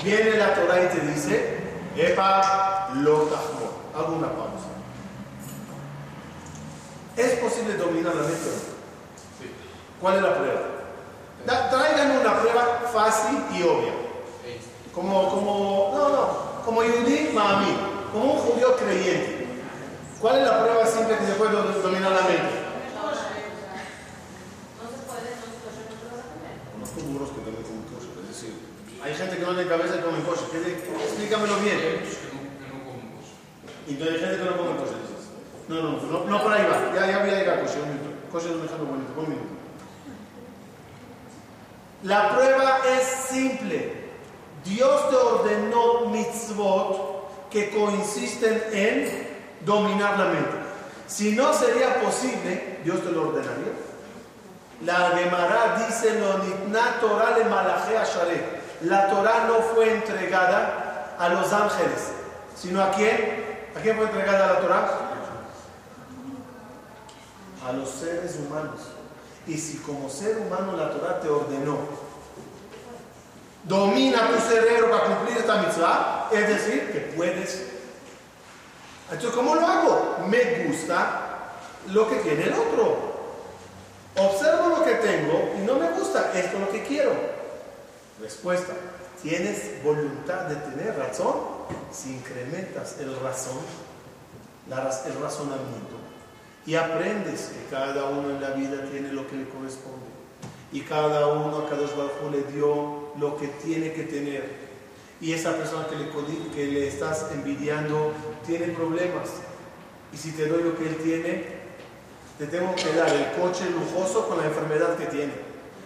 Viene 0.02 0.36
la 0.36 0.54
Torah 0.54 0.82
y 0.84 0.88
te 0.88 1.00
dice, 1.06 1.58
Epa, 1.96 2.90
lo 2.96 3.18
tajmón. 3.22 3.70
Hago 3.94 4.14
una 4.16 4.28
pausa. 4.28 4.66
¿Es 7.16 7.32
posible 7.40 7.74
dominar 7.76 8.14
la 8.14 8.22
mente? 8.22 8.38
no? 8.46 8.80
¿Cuál 10.00 10.16
es 10.16 10.22
la 10.22 10.34
prueba? 10.36 10.60
Da- 11.44 11.70
Tráiganme 11.70 12.18
una 12.20 12.40
prueba 12.40 12.82
fácil 12.92 13.38
y 13.52 13.62
obvia. 13.62 13.92
Como, 14.94 15.28
como, 15.30 15.92
no, 15.94 16.08
no, 16.08 16.28
como 16.64 16.82
Yudí 16.82 17.30
Mami, 17.34 17.76
como 18.12 18.32
un 18.34 18.38
judío 18.38 18.76
creyente. 18.76 19.46
¿Cuál 20.20 20.38
es 20.38 20.46
la 20.46 20.62
prueba 20.64 20.86
simple 20.86 21.16
que 21.18 21.26
se 21.26 21.32
puede 21.34 21.52
do- 21.52 21.62
dominar 21.82 22.10
la 22.12 22.22
mente? 22.22 22.60
No 24.80 24.88
se 24.88 24.96
puede, 25.06 25.30
no 25.30 25.46
se 25.46 25.58
puede, 25.60 25.80
no 26.78 26.86
se 26.86 26.92
puede 26.92 27.06
comer. 27.06 27.09
Duros 27.20 27.36
que 27.36 27.44
también 27.44 27.64
comen 27.68 27.84
kosher, 27.92 28.16
es 28.24 28.28
decir, 28.32 28.54
hay 29.04 29.12
gente 29.14 29.36
que 29.36 29.42
no 29.44 29.52
tiene 29.52 29.68
cabeza 29.68 29.96
y 29.96 30.00
come 30.00 30.24
kosher. 30.24 30.48
¿Qué 30.48 30.58
de- 30.60 31.04
Explícamelo 31.04 31.56
bien. 31.60 32.00
Y 33.88 33.92
no 33.92 34.04
hay 34.08 34.18
gente 34.18 34.36
que 34.38 34.44
no 34.48 34.56
come 34.56 34.72
dices. 34.80 35.28
No, 35.68 35.82
no, 35.82 36.00
no, 36.00 36.24
no 36.24 36.42
por 36.42 36.52
ahí 36.52 36.64
va. 36.64 36.94
Ya, 36.94 37.06
ya 37.12 37.18
voy 37.20 37.28
a 37.28 37.34
llegar 37.38 37.58
a 37.58 37.60
kosher, 37.60 37.82
un 37.82 37.88
minuto. 37.90 38.08
Kosher 38.32 38.52
es 38.52 38.56
un 38.56 38.64
ejemplo 38.64 38.86
bonito, 38.86 39.12
un 39.20 39.28
minuto. 39.28 39.48
La 42.04 42.34
prueba 42.34 42.78
es 42.88 43.06
simple. 43.28 44.00
Dios 44.64 45.10
te 45.10 45.16
ordenó 45.16 46.06
mitzvot 46.06 47.50
que 47.50 47.68
coinciden 47.70 48.62
en 48.72 49.28
dominar 49.66 50.18
la 50.18 50.24
mente. 50.26 50.56
Si 51.06 51.32
no 51.32 51.52
sería 51.52 52.00
posible, 52.00 52.78
Dios 52.82 53.02
te 53.02 53.10
lo 53.10 53.28
ordenaría. 53.28 53.89
La 54.84 55.10
Gemara 55.10 55.86
dice 55.86 56.18
Torah 57.00 57.36
le. 57.36 58.60
La 58.88 59.10
Torah 59.10 59.44
no 59.46 59.54
fue 59.74 59.92
entregada 59.92 61.16
a 61.18 61.28
los 61.28 61.52
ángeles, 61.52 62.12
sino 62.56 62.82
a 62.82 62.90
quién? 62.92 63.44
¿A 63.76 63.80
quién 63.80 63.96
fue 63.96 64.06
entregada 64.06 64.54
la 64.54 64.60
Torah? 64.60 64.90
A 67.68 67.72
los 67.72 67.90
seres 67.90 68.36
humanos. 68.36 68.80
Y 69.46 69.58
si 69.58 69.78
como 69.78 70.08
ser 70.08 70.38
humano 70.38 70.72
la 70.76 70.90
Torah 70.90 71.20
te 71.20 71.28
ordenó, 71.28 71.76
domina 73.64 74.28
tu 74.28 74.40
cerebro 74.40 74.90
para 74.90 75.04
cumplir 75.16 75.36
esta 75.36 75.56
mitzvah, 75.56 76.30
es 76.32 76.48
decir, 76.48 76.90
que 76.90 77.00
puedes. 77.14 77.66
Entonces, 79.10 79.36
¿cómo 79.36 79.56
lo 79.56 79.66
hago? 79.66 80.24
Me 80.26 80.64
gusta 80.64 81.20
lo 81.88 82.08
que 82.08 82.16
tiene 82.16 82.44
el 82.44 82.54
otro. 82.54 83.09
Observo 84.16 84.68
lo 84.68 84.84
que 84.84 84.94
tengo 84.94 85.54
y 85.58 85.64
no 85.64 85.76
me 85.76 85.90
gusta, 85.90 86.32
esto 86.34 86.56
es 86.56 86.60
lo 86.60 86.70
que 86.70 86.82
quiero. 86.82 87.12
Respuesta, 88.20 88.74
¿tienes 89.22 89.82
voluntad 89.82 90.42
de 90.46 90.56
tener 90.56 90.96
razón? 90.96 91.34
Si 91.92 92.10
incrementas 92.10 92.96
el 93.00 93.14
razón, 93.20 93.58
el 94.66 95.20
razonamiento, 95.20 95.96
y 96.66 96.74
aprendes 96.74 97.50
que 97.52 97.70
cada 97.70 98.04
uno 98.06 98.30
en 98.30 98.40
la 98.40 98.50
vida 98.50 98.84
tiene 98.90 99.12
lo 99.12 99.26
que 99.28 99.36
le 99.36 99.48
corresponde, 99.48 100.06
y 100.72 100.82
cada 100.82 101.26
uno 101.28 101.58
a 101.58 101.68
Kadosh 101.68 101.96
Baruj 101.96 102.30
le 102.30 102.42
dio 102.52 103.12
lo 103.18 103.36
que 103.36 103.48
tiene 103.48 103.92
que 103.92 104.04
tener, 104.04 104.44
y 105.20 105.32
esa 105.32 105.56
persona 105.56 105.86
que 105.86 105.96
le, 105.96 106.08
que 106.54 106.66
le 106.66 106.88
estás 106.88 107.26
envidiando 107.32 108.12
tiene 108.46 108.68
problemas, 108.68 109.30
y 110.12 110.16
si 110.16 110.32
te 110.32 110.46
doy 110.46 110.62
lo 110.62 110.76
que 110.76 110.88
él 110.88 110.96
tiene, 110.96 111.59
te 112.40 112.46
tengo 112.46 112.74
que 112.74 112.90
dar 112.94 113.10
el 113.10 113.32
coche 113.32 113.68
lujoso 113.68 114.26
con 114.26 114.38
la 114.38 114.46
enfermedad 114.46 114.96
que 114.96 115.04
tiene 115.04 115.34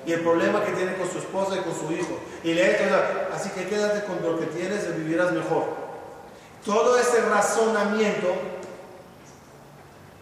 y 0.07 0.13
el 0.13 0.21
problema 0.21 0.65
que 0.65 0.71
tiene 0.71 0.97
con 0.97 1.11
su 1.11 1.19
esposa 1.19 1.57
y 1.57 1.63
con 1.63 1.75
su 1.75 1.93
hijo. 1.93 2.17
Y 2.45 2.55
le 2.55 2.63
he 2.63 2.75
hecho, 2.77 2.95
así 3.35 3.51
que 3.51 3.67
quédate 3.67 4.05
con 4.05 4.23
lo 4.23 4.39
que 4.39 4.47
tienes 4.47 4.87
y 4.87 5.01
vivirás 5.01 5.33
mejor. 5.33 5.65
Todo 6.65 6.97
ese 6.97 7.23
razonamiento 7.23 8.37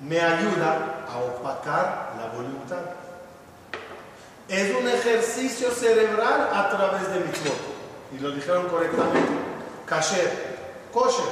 me 0.00 0.18
ayuda 0.18 1.04
a 1.06 1.18
opacar 1.18 2.14
la 2.16 2.32
voluntad. 2.34 2.80
Es 4.48 4.74
un 4.74 4.88
ejercicio 4.88 5.70
cerebral 5.70 6.48
a 6.50 6.70
través 6.70 7.12
de 7.12 7.20
mitzvot. 7.20 7.58
Y 8.16 8.20
lo 8.20 8.30
dijeron 8.30 8.70
correctamente. 8.70 9.32
Kasher, 9.84 10.30
kosher. 10.94 11.26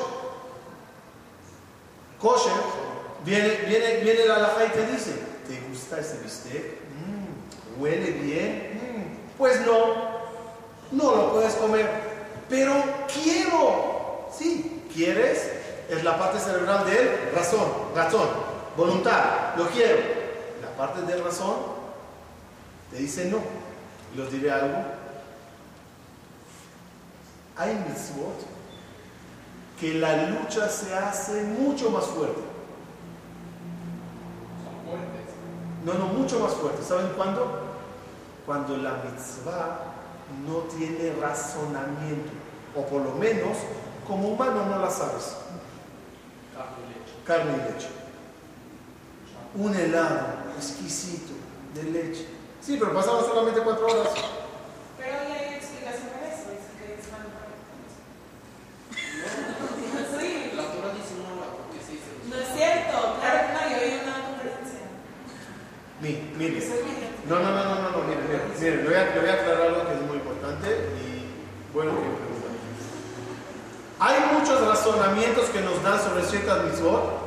Kosher, 2.20 2.52
viene, 3.24 3.48
viene, 3.66 3.96
viene 3.98 4.26
la 4.26 4.36
alajá 4.36 4.66
y 4.66 4.70
te 4.70 4.86
dice, 4.86 5.12
¿te 5.46 5.60
gusta 5.68 5.98
ese 6.00 6.18
bistec? 6.22 6.80
Mm, 6.94 7.80
¿Huele 7.80 8.10
bien? 8.12 8.80
Mm, 8.82 9.38
pues 9.38 9.60
no, 9.62 10.20
no 10.92 11.16
lo 11.16 11.32
puedes 11.32 11.54
comer. 11.54 11.88
Pero 12.48 12.74
quiero. 13.12 14.28
Sí, 14.36 14.84
¿quieres? 14.92 15.50
Es 15.88 16.04
la 16.04 16.18
parte 16.18 16.38
cerebral 16.38 16.84
de 16.86 17.30
razón, 17.34 17.68
razón, 17.94 18.28
voluntad, 18.76 19.56
lo 19.56 19.68
quiero. 19.68 19.98
La 20.62 20.76
parte 20.76 21.02
de 21.02 21.20
razón 21.20 21.56
te 22.90 22.98
dice 22.98 23.26
no. 23.26 23.38
Y 24.14 24.18
los 24.18 24.30
diré 24.32 24.50
algo. 24.50 24.84
Hay 27.56 27.74
mitzvot 27.74 28.50
que 29.78 29.94
la 29.94 30.28
lucha 30.28 30.68
se 30.68 30.94
hace 30.94 31.42
mucho 31.42 31.90
más 31.90 32.04
fuerte. 32.04 32.40
No, 35.84 35.94
no, 35.94 36.06
mucho 36.06 36.38
más 36.40 36.52
fuerte. 36.54 36.82
¿Saben 36.82 37.08
cuándo? 37.16 37.60
Cuando 38.46 38.76
la 38.76 38.92
mitzvah 39.04 39.80
no 40.46 40.56
tiene 40.76 41.12
razonamiento. 41.20 42.30
O 42.76 42.84
por 42.86 43.02
lo 43.02 43.12
menos, 43.12 43.56
como 44.06 44.28
humano 44.28 44.66
no 44.66 44.78
la 44.78 44.90
sabes. 44.90 45.36
Carne 47.26 47.52
y 47.52 47.72
leche. 47.72 47.88
Un 49.54 49.74
helado 49.74 50.26
exquisito 50.56 51.32
de 51.74 51.82
leche. 51.84 52.26
Sí, 52.60 52.76
pero 52.78 52.92
pasaron 52.94 53.24
solamente 53.24 53.60
cuatro 53.62 53.86
horas. 53.86 54.08
Pero 54.98 55.16
hay 55.18 55.54
explicación 55.54 56.08
para 56.12 56.28
eso, 56.28 56.50
dice 56.50 56.70
que 56.78 56.94
es 57.00 57.10
malo 57.10 57.28
para 57.32 57.50
Sí, 60.20 60.52
La 60.54 60.62
Torah 60.62 60.92
dice 60.94 61.14
no, 61.18 61.30
porque 61.66 61.80
se 61.84 61.92
dice. 61.92 62.10
no 62.28 62.36
es 62.36 62.48
cierto, 62.54 63.16
claro 63.20 63.38
que 63.46 63.52
no, 63.54 63.60
yo 63.70 63.76
oí 63.80 64.00
una 64.04 64.16
conferencia. 64.26 64.82
Mi- 66.00 66.32
mire. 66.36 66.60
Soy 66.60 66.82
vidente. 66.84 67.24
No, 67.26 67.38
no, 67.38 67.50
no, 67.50 67.64
no, 67.64 67.74
no, 67.82 67.90
no, 67.90 67.98
mire, 68.04 68.20
mire, 68.26 68.42
mire, 68.58 68.76
le 68.82 68.84
voy, 68.84 68.94
a, 68.94 69.14
le 69.14 69.20
voy 69.20 69.30
a 69.30 69.34
aclarar 69.34 69.62
algo 69.68 69.86
que 69.86 69.94
es 69.94 70.02
muy 70.02 70.16
importante 70.18 70.68
y 71.00 71.30
bueno 71.74 71.90
que 71.94 72.00
me 72.08 72.14
preguntan. 72.16 72.54
Hay 74.00 74.16
muchos 74.34 74.60
razonamientos 75.00 75.46
que 75.46 75.60
nos 75.60 75.82
dan 75.82 75.98
sobre 75.98 76.24
ciertas 76.24 76.64
mitzvot 76.64 77.20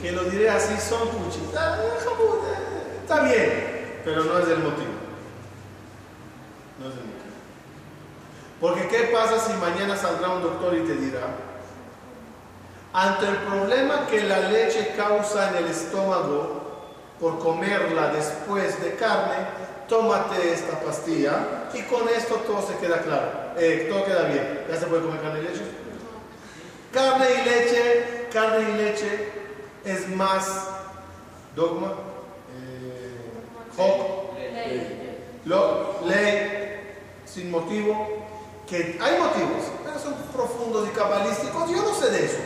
que 0.00 0.12
lo 0.12 0.24
diré 0.24 0.48
así, 0.48 0.74
son 0.80 1.08
puchis. 1.08 1.42
Ah, 1.54 1.76
jamut, 2.02 2.42
eh, 2.44 3.00
Está 3.02 3.20
bien, 3.22 4.00
pero 4.02 4.24
no 4.24 4.38
es 4.38 4.48
el 4.48 4.58
motivo. 4.58 4.94
No 6.78 6.88
es 6.88 6.94
el 6.94 7.04
motivo. 7.04 7.20
Porque 8.60 8.88
¿qué 8.88 9.10
pasa 9.12 9.38
si 9.38 9.52
mañana 9.54 9.96
saldrá 9.96 10.30
un 10.30 10.42
doctor 10.42 10.74
y 10.74 10.80
te 10.86 10.94
dirá, 10.94 11.26
ante 12.94 13.26
el 13.26 13.36
problema 13.36 14.06
que 14.06 14.22
la 14.22 14.40
leche 14.48 14.94
causa 14.96 15.50
en 15.50 15.64
el 15.64 15.66
estómago, 15.66 16.60
por 17.20 17.38
comerla 17.38 18.08
después 18.08 18.82
de 18.82 18.94
carne, 18.94 19.36
tómate 19.86 20.52
esta 20.54 20.80
pastilla 20.80 21.68
y 21.74 21.82
con 21.82 22.08
esto 22.08 22.36
todo 22.46 22.66
se 22.66 22.74
queda 22.78 23.02
claro, 23.02 23.28
eh, 23.58 23.86
todo 23.90 24.06
queda 24.06 24.22
bien. 24.24 24.64
¿Ya 24.66 24.76
se 24.76 24.86
puede 24.86 25.02
comer 25.02 25.20
carne 25.20 25.40
y 25.40 25.42
leche? 25.42 25.79
Carne 26.92 27.26
y 27.30 27.44
leche, 27.48 28.26
carne 28.32 28.68
y 28.68 28.76
leche 28.76 29.32
es 29.84 30.08
más 30.08 30.68
dogma, 31.54 31.94
eh, 32.56 33.20
ley, 36.04 36.96
sin 37.24 37.50
motivo, 37.50 38.26
que 38.68 38.98
hay 39.00 39.18
motivos, 39.18 39.64
pero 39.84 39.98
son 40.00 40.14
profundos 40.32 40.88
y 40.88 40.90
cabalísticos, 40.90 41.70
yo 41.70 41.82
no 41.82 41.94
sé 41.94 42.10
de 42.10 42.24
eso. 42.24 42.38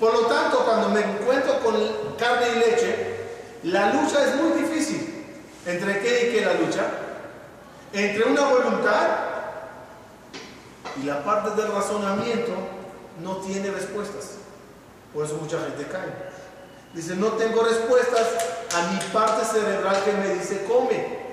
Por 0.00 0.12
lo 0.12 0.26
tanto, 0.26 0.64
cuando 0.64 0.88
me 0.88 1.00
encuentro 1.00 1.60
con 1.60 1.74
carne 2.18 2.46
y 2.56 2.58
leche, 2.58 3.16
la 3.62 3.92
lucha 3.92 4.24
es 4.24 4.34
muy 4.36 4.60
difícil. 4.60 5.24
¿Entre 5.66 6.00
qué 6.00 6.28
y 6.28 6.32
qué 6.34 6.44
la 6.44 6.54
lucha? 6.54 6.84
Entre 7.92 8.24
una 8.24 8.42
voluntad 8.42 9.08
y 11.00 11.06
la 11.06 11.24
parte 11.24 11.50
del 11.60 11.72
razonamiento 11.72 12.52
no 13.22 13.36
tiene 13.36 13.70
respuestas. 13.70 14.32
Por 15.12 15.24
eso 15.24 15.38
mucha 15.40 15.58
gente 15.60 15.86
cae. 15.86 16.12
Dice, 16.92 17.16
no 17.16 17.28
tengo 17.32 17.62
respuestas 17.62 18.28
a 18.74 18.92
mi 18.92 18.98
parte 19.12 19.44
cerebral 19.44 20.02
que 20.04 20.12
me 20.12 20.34
dice, 20.34 20.64
come. 20.64 21.24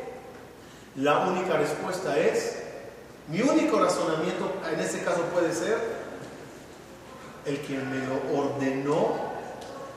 La 0.95 1.19
única 1.19 1.55
respuesta 1.55 2.17
es, 2.17 2.57
mi 3.27 3.41
único 3.41 3.79
razonamiento 3.79 4.51
en 4.71 4.79
ese 4.79 5.03
caso 5.03 5.21
puede 5.33 5.53
ser, 5.53 5.77
el 7.45 7.59
que 7.61 7.77
me 7.77 8.05
lo 8.07 8.39
ordenó 8.39 9.31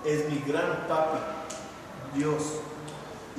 es 0.05 0.29
mi 0.29 0.43
gran 0.47 0.87
papi, 0.87 1.19
Dios. 2.15 2.43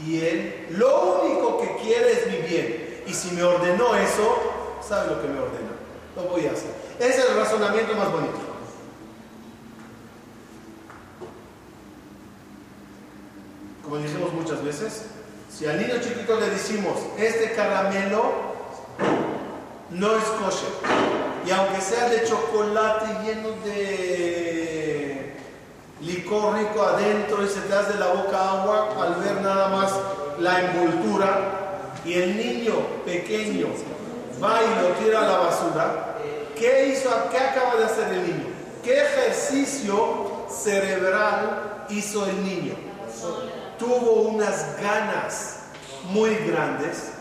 Y 0.05 0.19
Él 0.19 0.67
lo 0.71 1.21
único 1.21 1.61
que 1.61 1.77
quiere 1.77 2.11
es 2.11 2.27
mi 2.27 2.37
bien. 2.47 3.03
Y 3.07 3.13
si 3.13 3.31
me 3.31 3.43
ordenó 3.43 3.95
eso, 3.95 4.37
sabe 4.85 5.15
lo 5.15 5.21
que 5.21 5.27
me 5.27 5.39
ordena. 5.39 5.69
Lo 6.15 6.23
voy 6.23 6.47
a 6.47 6.51
hacer. 6.51 6.84
Es 6.99 7.17
el 7.17 7.37
razonamiento 7.37 7.93
más 7.95 8.11
bonito. 8.11 8.39
Como 13.83 13.97
dijimos 13.97 14.33
muchas 14.33 14.63
veces, 14.63 15.05
si 15.51 15.65
al 15.67 15.79
niño 15.79 15.95
chiquito 16.01 16.39
le 16.39 16.49
decimos, 16.49 16.97
este 17.17 17.51
caramelo 17.53 18.55
no 19.91 20.15
es 20.17 20.23
kosher, 20.23 20.69
y 21.45 21.51
aunque 21.51 21.79
sea 21.81 22.09
de 22.09 22.23
chocolate 22.23 23.05
lleno 23.23 23.49
de 23.63 25.35
licor 26.01 26.55
rico 26.55 26.81
adentro 26.81 27.43
y 27.43 27.47
se 27.47 27.61
te 27.61 27.73
hace 27.73 27.93
de 27.93 27.99
la 27.99 28.07
boca 28.07 28.51
agua 28.51 28.95
al 29.01 29.15
ver 29.15 29.41
nada 29.41 29.69
más 29.69 29.93
la 30.39 30.61
envoltura, 30.61 31.91
y 32.03 32.13
el 32.13 32.37
niño 32.37 32.73
pequeño 33.05 33.67
va 34.43 34.61
y 34.63 34.81
lo 34.81 34.89
tira 34.95 35.21
a 35.21 35.27
la 35.27 35.37
basura, 35.37 36.14
¿qué 36.55 36.87
hizo? 36.87 37.09
¿Qué 37.31 37.37
acaba 37.37 37.75
de 37.75 37.85
hacer 37.85 38.13
el 38.13 38.23
niño? 38.23 38.47
¿Qué 38.83 39.01
ejercicio 39.01 40.47
cerebral 40.49 41.85
hizo 41.89 42.25
el 42.25 42.43
niño? 42.43 42.85
tuvo 43.77 44.29
unas 44.29 44.79
ganas 44.81 45.57
muy 46.09 46.35
grandes, 46.35 47.11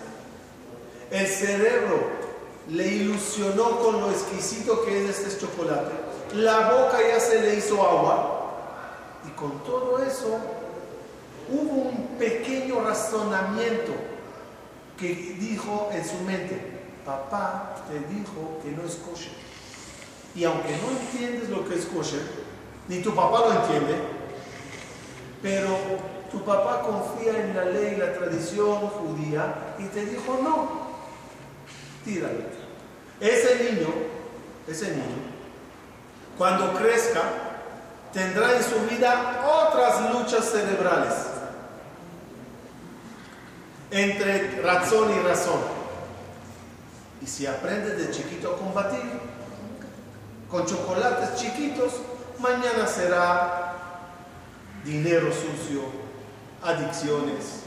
el 1.10 1.26
cerebro 1.26 2.24
le 2.68 2.86
ilusionó 2.86 3.78
con 3.80 4.00
lo 4.00 4.10
exquisito 4.10 4.84
que 4.84 5.04
es 5.04 5.18
este 5.18 5.40
chocolate, 5.46 5.92
la 6.34 6.70
boca 6.70 6.98
ya 7.06 7.20
se 7.20 7.40
le 7.40 7.54
hizo 7.56 7.82
agua 7.82 8.52
y 9.26 9.30
con 9.32 9.62
todo 9.64 10.02
eso 10.02 10.38
hubo 11.50 11.90
un 11.90 12.06
pequeño 12.18 12.80
razonamiento 12.80 13.92
que 14.98 15.08
dijo 15.08 15.90
en 15.92 16.04
su 16.04 16.16
mente, 16.24 16.73
papá 17.04 17.76
te 17.88 17.98
dijo 18.14 18.58
que 18.62 18.70
no 18.70 18.82
es 18.84 18.96
kosher. 18.96 19.32
Y 20.34 20.44
aunque 20.44 20.76
no 20.78 20.90
entiendes 20.90 21.48
lo 21.48 21.68
que 21.68 21.76
es 21.76 21.86
kosher, 21.86 22.22
ni 22.88 23.00
tu 23.00 23.14
papá 23.14 23.40
lo 23.40 23.52
entiende, 23.52 23.94
pero 25.42 25.76
tu 26.30 26.44
papá 26.44 26.82
confía 26.82 27.40
en 27.40 27.56
la 27.56 27.66
ley 27.66 27.96
la 27.96 28.12
tradición 28.14 28.88
judía 28.88 29.74
y 29.78 29.84
te 29.84 30.04
dijo 30.06 30.38
no, 30.42 30.68
tíralo. 32.04 32.40
Ese 33.20 33.70
niño, 33.70 33.88
ese 34.66 34.90
niño, 34.90 35.34
cuando 36.36 36.74
crezca, 36.74 37.22
tendrá 38.12 38.56
en 38.56 38.62
su 38.62 38.80
vida 38.90 39.42
otras 39.44 40.12
luchas 40.12 40.50
cerebrales 40.50 41.34
entre 43.94 44.60
razón 44.60 45.12
y 45.14 45.20
razón. 45.20 45.73
Y 47.24 47.26
si 47.26 47.46
aprendes 47.46 47.96
de 47.96 48.10
chiquito 48.10 48.52
a 48.52 48.58
combatir 48.58 49.00
con 50.50 50.66
chocolates 50.66 51.36
chiquitos, 51.36 51.94
mañana 52.38 52.86
será 52.86 53.72
dinero 54.84 55.28
sucio, 55.32 55.84
adicciones, 56.62 57.62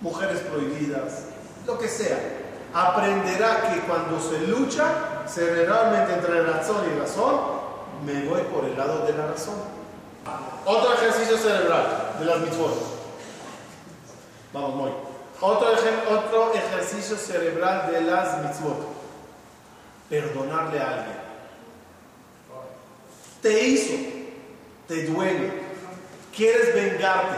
mujeres 0.00 0.40
prohibidas, 0.40 1.24
lo 1.66 1.78
que 1.78 1.88
sea. 1.88 2.16
Aprenderá 2.72 3.70
que 3.70 3.80
cuando 3.80 4.18
se 4.18 4.46
lucha 4.46 5.26
cerebralmente 5.28 6.14
entre 6.14 6.42
razón 6.42 6.84
y 6.90 6.98
razón, 6.98 7.36
me 8.06 8.24
voy 8.24 8.40
por 8.44 8.64
el 8.64 8.78
lado 8.78 9.04
de 9.04 9.12
la 9.12 9.26
razón. 9.26 9.56
Otro 10.64 10.94
ejercicio 10.94 11.36
cerebral 11.36 12.14
de 12.18 12.24
las 12.24 12.40
mitzvot. 12.40 12.74
Vamos, 14.54 14.74
muy. 14.74 15.05
Otro, 15.40 15.68
otro 16.10 16.54
ejercicio 16.54 17.16
cerebral 17.16 17.90
de 17.92 18.00
las 18.02 18.42
mitzvot. 18.42 18.96
Perdonarle 20.08 20.80
a 20.80 20.88
alguien. 20.88 21.26
Te 23.42 23.68
hizo, 23.68 23.94
te 24.88 25.04
duele, 25.04 25.52
quieres 26.34 26.74
vengarte. 26.74 27.36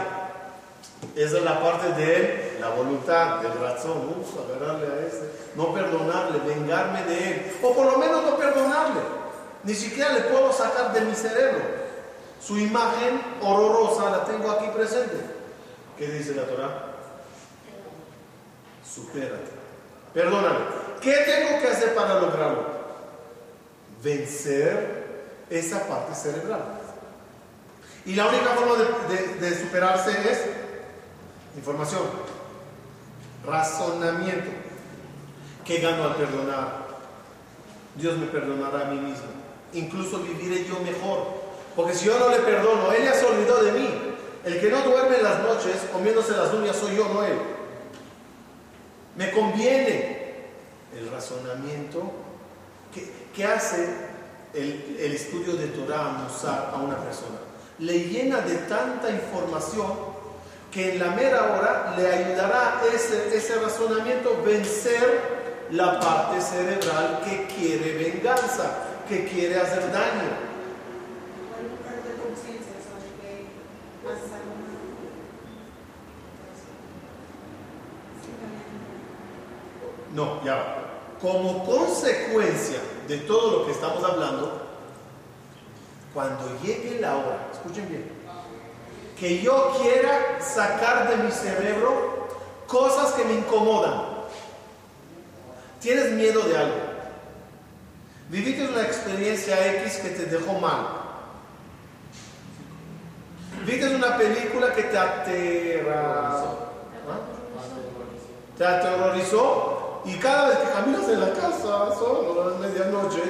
Esa 1.15 1.37
es 1.37 1.43
la 1.43 1.61
parte 1.61 1.93
de 1.93 2.57
la 2.59 2.69
voluntad, 2.69 3.41
del 3.41 3.53
razón. 3.59 4.15
Uf, 4.19 4.39
agarrarle 4.39 4.87
a 4.87 5.07
ese, 5.07 5.31
no 5.55 5.73
perdonarle, 5.73 6.39
vengarme 6.39 7.03
de 7.03 7.31
él. 7.31 7.57
O 7.61 7.73
por 7.73 7.85
lo 7.85 7.97
menos 7.97 8.23
no 8.23 8.37
perdonarle. 8.37 9.01
Ni 9.63 9.73
siquiera 9.73 10.13
le 10.13 10.21
puedo 10.21 10.53
sacar 10.53 10.93
de 10.93 11.01
mi 11.01 11.15
cerebro. 11.15 11.61
Su 12.41 12.57
imagen 12.57 13.21
horrorosa 13.41 14.09
la 14.09 14.25
tengo 14.25 14.49
aquí 14.51 14.67
presente. 14.73 15.17
¿Qué 15.97 16.07
dice 16.07 16.33
la 16.33 16.43
Torah? 16.43 16.88
Supérate. 18.93 19.51
Perdóname. 20.13 20.59
¿Qué 21.01 21.13
tengo 21.13 21.61
que 21.61 21.67
hacer 21.67 21.93
para 21.93 22.19
lograrlo? 22.19 22.65
Vencer 24.03 25.09
esa 25.49 25.87
parte 25.87 26.15
cerebral. 26.15 26.79
Y 28.05 28.15
la 28.15 28.27
única 28.27 28.49
forma 28.51 28.75
de, 29.09 29.55
superarse 29.55 30.11
es 30.11 30.45
información, 31.55 32.01
razonamiento. 33.45 34.49
¿Qué 35.65 35.79
gano 35.79 36.05
al 36.05 36.15
perdonar? 36.15 36.87
Dios 37.95 38.17
me 38.17 38.27
perdonará 38.27 38.87
a 38.87 38.91
mí 38.91 38.99
mismo. 38.99 39.27
Incluso 39.73 40.19
viviré 40.19 40.65
yo 40.65 40.79
mejor. 40.79 41.39
Porque 41.75 41.93
si 41.93 42.05
yo 42.05 42.17
no 42.17 42.29
le 42.29 42.37
perdono, 42.37 42.91
Él 42.91 43.03
ya 43.03 43.13
se 43.13 43.25
olvidó 43.25 43.63
de 43.63 43.73
mí. 43.73 43.89
El 44.43 44.59
que 44.59 44.69
no 44.69 44.81
duerme 44.81 45.17
en 45.17 45.23
las 45.23 45.43
noches 45.43 45.75
comiéndose 45.91 46.35
las 46.35 46.53
uñas 46.53 46.75
soy 46.75 46.95
yo, 46.95 47.07
no 47.13 47.23
Él. 47.23 47.37
Me 49.19 49.31
conviene 49.31 50.47
el 50.97 51.11
razonamiento 51.11 52.09
que, 53.35 53.45
hace 53.45 53.89
el, 54.53 55.11
estudio 55.13 55.57
de 55.57 55.67
Torah 55.67 56.23
Musar 56.23 56.71
a 56.73 56.77
una 56.77 56.95
persona. 56.95 57.35
Le 57.79 57.99
llena 57.99 58.39
de 58.39 58.55
tanta 58.59 59.09
información 59.09 59.91
que 60.71 60.93
en 60.93 60.99
la 60.99 61.11
mera 61.11 61.51
hora 61.51 61.95
le 61.97 62.07
ayudará 62.07 62.81
ese, 62.93 63.35
ese 63.35 63.55
razonamiento 63.55 64.41
vencer 64.41 65.67
la 65.71 65.99
parte 65.99 66.39
cerebral 66.39 67.19
que 67.25 67.45
quiere 67.53 67.97
venganza, 67.97 68.71
que 69.09 69.25
quiere 69.25 69.59
hacer 69.59 69.91
daño. 69.91 70.31
Bueno, 71.51 71.75
parte 71.83 72.07
de 72.07 72.15
conciencia 72.23 72.79
sobre 72.87 73.11
que 73.19 73.49
haces 74.07 74.31
algo 74.31 74.55
malo. 74.63 74.79
Sí, 78.23 78.31
también. 78.39 78.79
No, 80.19 80.43
ya 80.43 80.55
va. 80.55 80.75
Como 81.21 81.63
consecuencia 81.63 82.79
de 83.07 83.19
todo 83.19 83.59
lo 83.59 83.65
que 83.65 83.71
estamos 83.71 84.03
hablando, 84.03 84.67
cuando 86.13 86.59
llegue 86.61 86.99
la 86.99 87.15
hora, 87.15 87.47
escuchen 87.53 87.87
bien, 87.87 88.11
que 89.17 89.41
yo 89.41 89.77
quiera 89.81 90.41
sacar 90.41 91.09
de 91.09 91.23
mi 91.23 91.31
cerebro 91.31 92.27
cosas 92.67 93.13
que 93.13 93.23
me 93.23 93.35
incomodan. 93.35 94.09
Tienes 95.79 96.11
miedo 96.11 96.41
de 96.41 96.57
algo. 96.57 96.75
Viviste 98.27 98.67
una 98.67 98.81
experiencia 98.81 99.83
X 99.83 99.99
que 99.99 100.09
te 100.09 100.25
dejó 100.25 100.59
mal. 100.59 100.85
Viste 103.65 103.95
una 103.95 104.17
película 104.17 104.73
que 104.73 104.83
te 104.83 104.97
aterra, 104.97 106.41
¿ah? 106.41 107.19
te 108.57 108.65
aterrorizó 108.65 109.78
y 110.09 110.15
cada 110.15 110.49
vez 110.49 110.57
que 110.57 110.71
caminas 110.71 111.07
en 111.07 111.19
la 111.19 111.33
casa, 111.33 111.93
solo 111.93 112.41
a 112.41 112.57
medianoche, 112.57 113.21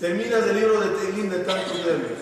terminas 0.00 0.42
el 0.44 0.56
libro 0.58 0.80
de 0.80 0.88
Teilín 0.96 1.28
de 1.28 1.38
tantos 1.40 1.76
nervios. 1.84 2.18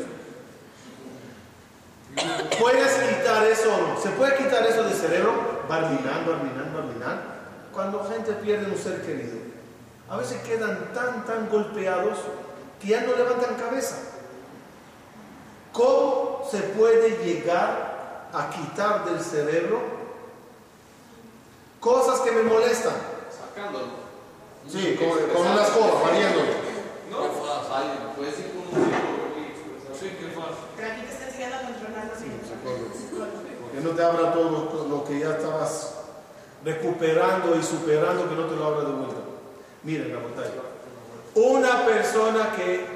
¿Puedes 2.58 2.92
quitar 2.94 3.46
eso 3.46 3.72
o 3.72 3.94
no? 3.94 4.00
¿Se 4.00 4.10
puede 4.10 4.36
quitar 4.36 4.66
eso 4.66 4.82
del 4.82 4.92
cerebro? 4.92 5.62
Barminan, 5.68 6.26
barminan, 6.26 6.74
barminan. 6.74 7.20
Cuando 7.72 8.04
gente 8.04 8.32
pierde 8.32 8.66
un 8.66 8.76
ser 8.76 9.02
querido, 9.02 9.36
a 10.10 10.16
veces 10.16 10.42
quedan 10.42 10.92
tan, 10.92 11.24
tan 11.24 11.48
golpeados 11.48 12.18
que 12.80 12.88
ya 12.88 13.02
no 13.02 13.14
levantan 13.14 13.54
cabeza. 13.54 13.98
¿Cómo 15.72 16.44
se 16.50 16.58
puede 16.58 17.24
llegar 17.24 18.28
a 18.32 18.50
quitar 18.50 19.04
del 19.04 19.20
cerebro 19.20 20.01
cosas 21.82 22.20
que 22.20 22.30
me 22.30 22.44
molestan? 22.44 22.94
Sacándolo. 23.28 24.00
Sí, 24.68 24.96
con, 24.96 25.08
con 25.34 25.52
una 25.52 25.62
escoba, 25.64 26.00
variándolo. 26.02 26.52
No, 27.10 27.18
puedes 28.16 28.38
ir 28.38 28.52
con 28.52 28.80
un. 28.80 28.90
Sí, 29.98 30.16
qué 30.18 30.28
fácil. 30.28 30.64
Pero 30.76 30.92
aquí 30.92 31.02
te 31.02 31.12
está 31.12 31.26
enseñando 31.26 31.56
a 31.56 31.60
controlar 31.62 32.06
los 32.06 32.18
Que 33.72 33.80
no 33.80 33.90
te 33.90 34.04
abra 34.04 34.32
todo 34.32 34.88
lo 34.88 35.04
que 35.04 35.18
ya 35.18 35.32
estabas 35.32 35.94
recuperando 36.64 37.56
y 37.58 37.62
superando, 37.62 38.28
que 38.28 38.36
no 38.36 38.46
te 38.46 38.56
lo 38.56 38.64
abra 38.64 38.84
de 38.84 38.92
vuelta. 38.92 39.16
Miren 39.82 40.14
la 40.14 40.22
pantalla. 40.22 40.62
Una 41.34 41.84
persona 41.84 42.52
que 42.54 42.86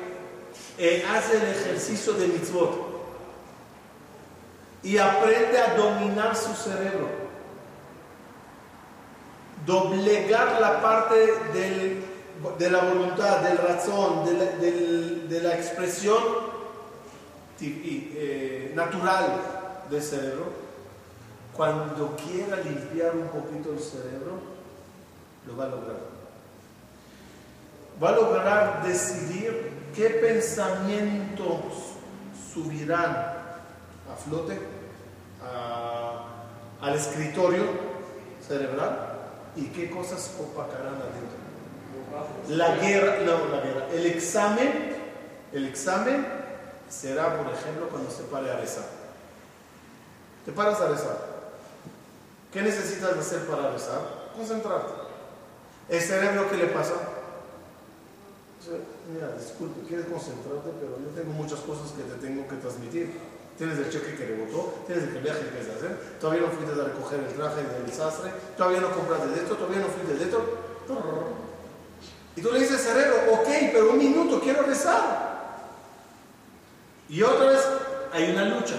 eh, 0.79 1.05
hace 1.11 1.39
el 1.39 1.43
ejercicio 1.43 2.13
de 2.13 2.29
mitzvot 2.29 2.87
y 4.85 4.99
aprende 4.99 5.59
a 5.59 5.75
dominar 5.75 6.37
su 6.37 6.55
cerebro, 6.55 7.26
doblegar 9.67 10.61
la 10.61 10.81
parte 10.81 11.15
del- 11.53 12.03
de 12.59 12.71
la 12.71 12.81
voluntad, 12.85 13.41
del 13.41 13.59
razón, 13.59 14.25
de 14.25 14.33
la, 14.35 14.45
de 15.29 15.41
la 15.43 15.55
expresión 15.57 16.23
eh, 17.61 18.73
natural 18.75 19.41
del 19.91 20.03
cerebro, 20.03 20.45
cuando 21.57 22.15
quiera 22.17 22.57
limpiar 22.59 23.17
un 23.17 23.29
poquito 23.29 23.73
el 23.73 23.81
cerebro, 23.81 24.39
lo 25.47 25.57
va 25.57 25.65
a 25.65 25.69
lograr. 25.69 25.97
Va 28.03 28.09
a 28.11 28.13
lograr 28.13 28.83
decidir 28.87 29.73
qué 29.95 30.11
pensamientos 30.11 31.97
subirán 32.53 33.11
a 33.11 34.17
flote 34.23 34.59
al 36.83 36.95
escritorio 36.95 37.65
cerebral 38.47 39.16
y 39.57 39.65
qué 39.69 39.91
cosas 39.91 40.33
opacarán 40.39 40.95
adentro. 40.95 41.47
La 42.49 42.77
guerra, 42.77 43.19
no, 43.25 43.49
la 43.49 43.61
guerra, 43.61 43.89
el 43.93 44.07
examen, 44.07 44.97
el 45.53 45.67
examen 45.67 46.27
será, 46.89 47.37
por 47.37 47.53
ejemplo, 47.53 47.89
cuando 47.89 48.11
se 48.11 48.23
pare 48.25 48.51
a 48.51 48.57
rezar. 48.57 48.85
Te 50.45 50.53
paras 50.53 50.81
a 50.81 50.89
rezar. 50.89 51.19
¿Qué 52.53 52.63
necesitas 52.63 53.17
hacer 53.17 53.47
para 53.47 53.73
rezar? 53.73 54.01
Concentrarte. 54.37 54.93
¿El 55.89 56.01
cerebro 56.01 56.49
qué 56.49 56.57
le 56.57 56.67
pasa? 56.67 56.95
Mira, 59.13 59.33
disculpe, 59.39 59.87
quieres 59.87 60.07
concentrarte, 60.07 60.71
pero 60.81 60.99
yo 60.99 61.11
tengo 61.15 61.33
muchas 61.33 61.61
cosas 61.61 61.93
que 61.93 62.03
te 62.03 62.27
tengo 62.27 62.47
que 62.49 62.57
transmitir. 62.57 63.36
Tienes 63.59 63.79
el 63.79 63.91
cheque 63.91 64.17
que 64.17 64.27
rebotó, 64.27 64.85
tienes 64.87 65.05
el 65.05 65.23
viaje 65.23 65.41
que 65.41 65.49
quieres 65.49 65.69
hacer, 65.69 66.19
todavía 66.21 66.43
no 66.43 66.53
fuiste 66.53 66.79
a 66.79 66.85
recoger 66.85 67.21
el 67.21 67.35
traje 67.35 67.63
del 67.63 67.93
sastre, 67.93 68.31
todavía 68.57 68.81
no 68.81 68.93
compraste 68.93 69.29
de 69.29 69.37
esto, 69.37 69.57
todavía 69.57 69.81
no 69.81 69.87
fuiste 69.87 70.15
de 70.15 70.25
esto. 70.25 70.59
Y 72.37 72.43
tú 72.43 72.53
le 72.53 72.61
dices, 72.61 72.83
cerebro, 72.83 73.17
ok, 73.33 73.49
pero 73.73 73.93
un 73.93 73.99
minuto, 73.99 74.41
quiero 74.41 74.63
rezar. 74.63 75.27
Y 77.09 77.23
otra 77.23 77.51
vez 77.51 77.67
hay 78.13 78.31
una 78.33 78.45
lucha. 78.45 78.77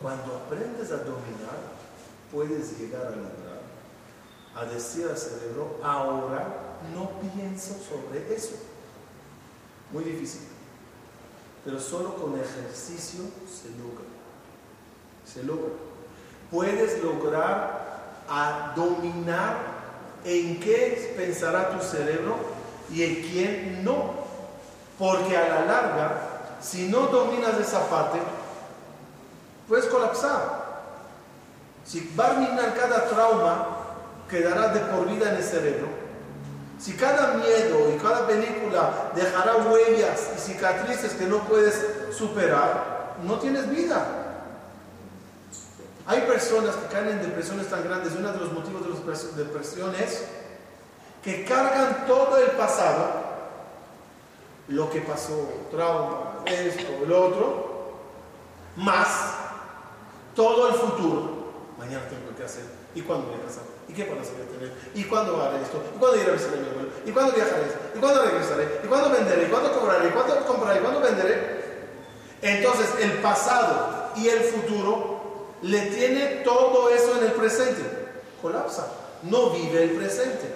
Cuando 0.00 0.36
aprendes 0.36 0.90
a 0.92 0.96
dominar, 0.96 1.58
puedes 2.32 2.78
llegar 2.78 3.06
a 3.06 3.10
lograr, 3.10 3.60
a 4.56 4.64
decir 4.64 5.06
al 5.08 5.18
cerebro, 5.18 5.78
ahora 5.82 6.78
no 6.94 7.10
pienso 7.20 7.74
sobre 7.74 8.34
eso. 8.34 8.54
Muy 9.92 10.04
difícil. 10.04 10.51
Pero 11.64 11.80
solo 11.80 12.16
con 12.16 12.38
ejercicio 12.38 13.24
se 13.48 13.68
logra. 13.78 14.04
Se 15.24 15.44
logra. 15.44 15.72
Puedes 16.50 17.02
lograr 17.02 17.82
a 18.28 18.72
dominar 18.74 19.56
en 20.24 20.60
qué 20.60 21.14
pensará 21.16 21.70
tu 21.70 21.84
cerebro 21.84 22.36
y 22.90 23.02
en 23.02 23.14
quién 23.22 23.84
no. 23.84 24.22
Porque 24.98 25.36
a 25.36 25.48
la 25.48 25.64
larga, 25.64 26.58
si 26.60 26.88
no 26.88 27.06
dominas 27.06 27.58
esa 27.58 27.88
parte, 27.88 28.18
puedes 29.68 29.86
colapsar. 29.86 30.62
Si 31.84 32.12
va 32.18 32.26
a 32.26 32.34
dominar 32.34 32.74
cada 32.74 33.08
trauma, 33.08 33.66
quedará 34.28 34.68
de 34.68 34.80
por 34.80 35.08
vida 35.08 35.30
en 35.30 35.36
el 35.36 35.42
cerebro. 35.42 36.01
Si 36.82 36.94
cada 36.94 37.34
miedo 37.34 37.94
y 37.94 37.98
cada 37.98 38.26
película 38.26 39.12
dejará 39.14 39.56
huellas 39.58 40.30
y 40.36 40.40
cicatrices 40.40 41.12
que 41.12 41.26
no 41.26 41.38
puedes 41.44 41.80
superar, 42.10 43.14
no 43.22 43.38
tienes 43.38 43.70
vida. 43.70 44.04
Hay 46.08 46.22
personas 46.22 46.74
que 46.74 46.92
caen 46.92 47.10
en 47.10 47.22
depresiones 47.22 47.70
tan 47.70 47.84
grandes 47.84 48.12
y 48.14 48.16
uno 48.16 48.32
de 48.32 48.38
los 48.40 48.52
motivos 48.52 48.82
de 48.82 49.08
las 49.08 49.36
depresiones 49.36 50.00
es 50.00 50.24
que 51.22 51.44
cargan 51.44 52.04
todo 52.08 52.36
el 52.38 52.50
pasado, 52.52 53.12
lo 54.66 54.90
que 54.90 55.02
pasó, 55.02 55.50
trauma, 55.70 56.42
esto, 56.46 57.04
el 57.04 57.12
otro, 57.12 57.92
más 58.74 59.34
todo 60.34 60.70
el 60.70 60.74
futuro. 60.74 61.52
Mañana 61.78 62.08
tengo 62.08 62.36
que 62.36 62.42
hacer. 62.42 62.64
¿Y 62.92 63.02
cuándo 63.02 63.28
voy 63.28 63.36
a 63.36 63.44
casar? 63.46 63.71
¿Y 63.92 63.94
qué 63.94 64.04
planes 64.04 64.32
voy 64.32 64.40
a 64.40 64.48
tener? 64.48 64.72
¿Y 64.94 65.04
cuándo 65.04 65.42
haré 65.42 65.60
esto? 65.60 65.82
¿Y 65.94 65.98
cuándo 65.98 66.16
iré 66.16 66.30
a 66.30 66.32
visitar 66.32 66.56
a 66.56 66.62
mi 66.62 66.68
abuelo? 66.70 66.88
¿Y 67.04 67.10
cuándo 67.12 67.32
viajaré? 67.32 67.62
¿Y 67.94 67.98
cuándo 67.98 68.22
regresaré? 68.22 68.80
¿Y 68.82 68.86
cuándo 68.86 69.10
venderé? 69.10 69.42
¿Y 69.42 69.50
cuándo 69.50 69.78
cobraré? 69.78 70.08
¿Y 70.08 70.10
cuándo 70.12 70.46
compraré? 70.46 70.78
¿Y 70.78 70.82
cuándo 70.82 71.00
venderé? 71.00 71.62
Entonces, 72.40 72.88
el 73.02 73.12
pasado 73.18 74.12
y 74.16 74.28
el 74.28 74.40
futuro 74.44 75.20
le 75.60 75.78
tiene 75.90 76.40
todo 76.42 76.88
eso 76.88 77.18
en 77.18 77.24
el 77.26 77.32
presente. 77.32 77.82
Colapsa. 78.40 78.86
No 79.24 79.50
vive 79.50 79.82
el 79.82 79.90
presente. 79.90 80.54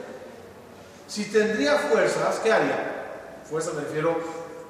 Si 1.07 1.27
tendría 1.27 1.77
fuerzas, 1.77 2.41
¿qué 2.43 2.51
haría? 2.51 3.41
Fuerza 3.51 3.73
me 3.75 3.83
refiero 3.83 4.17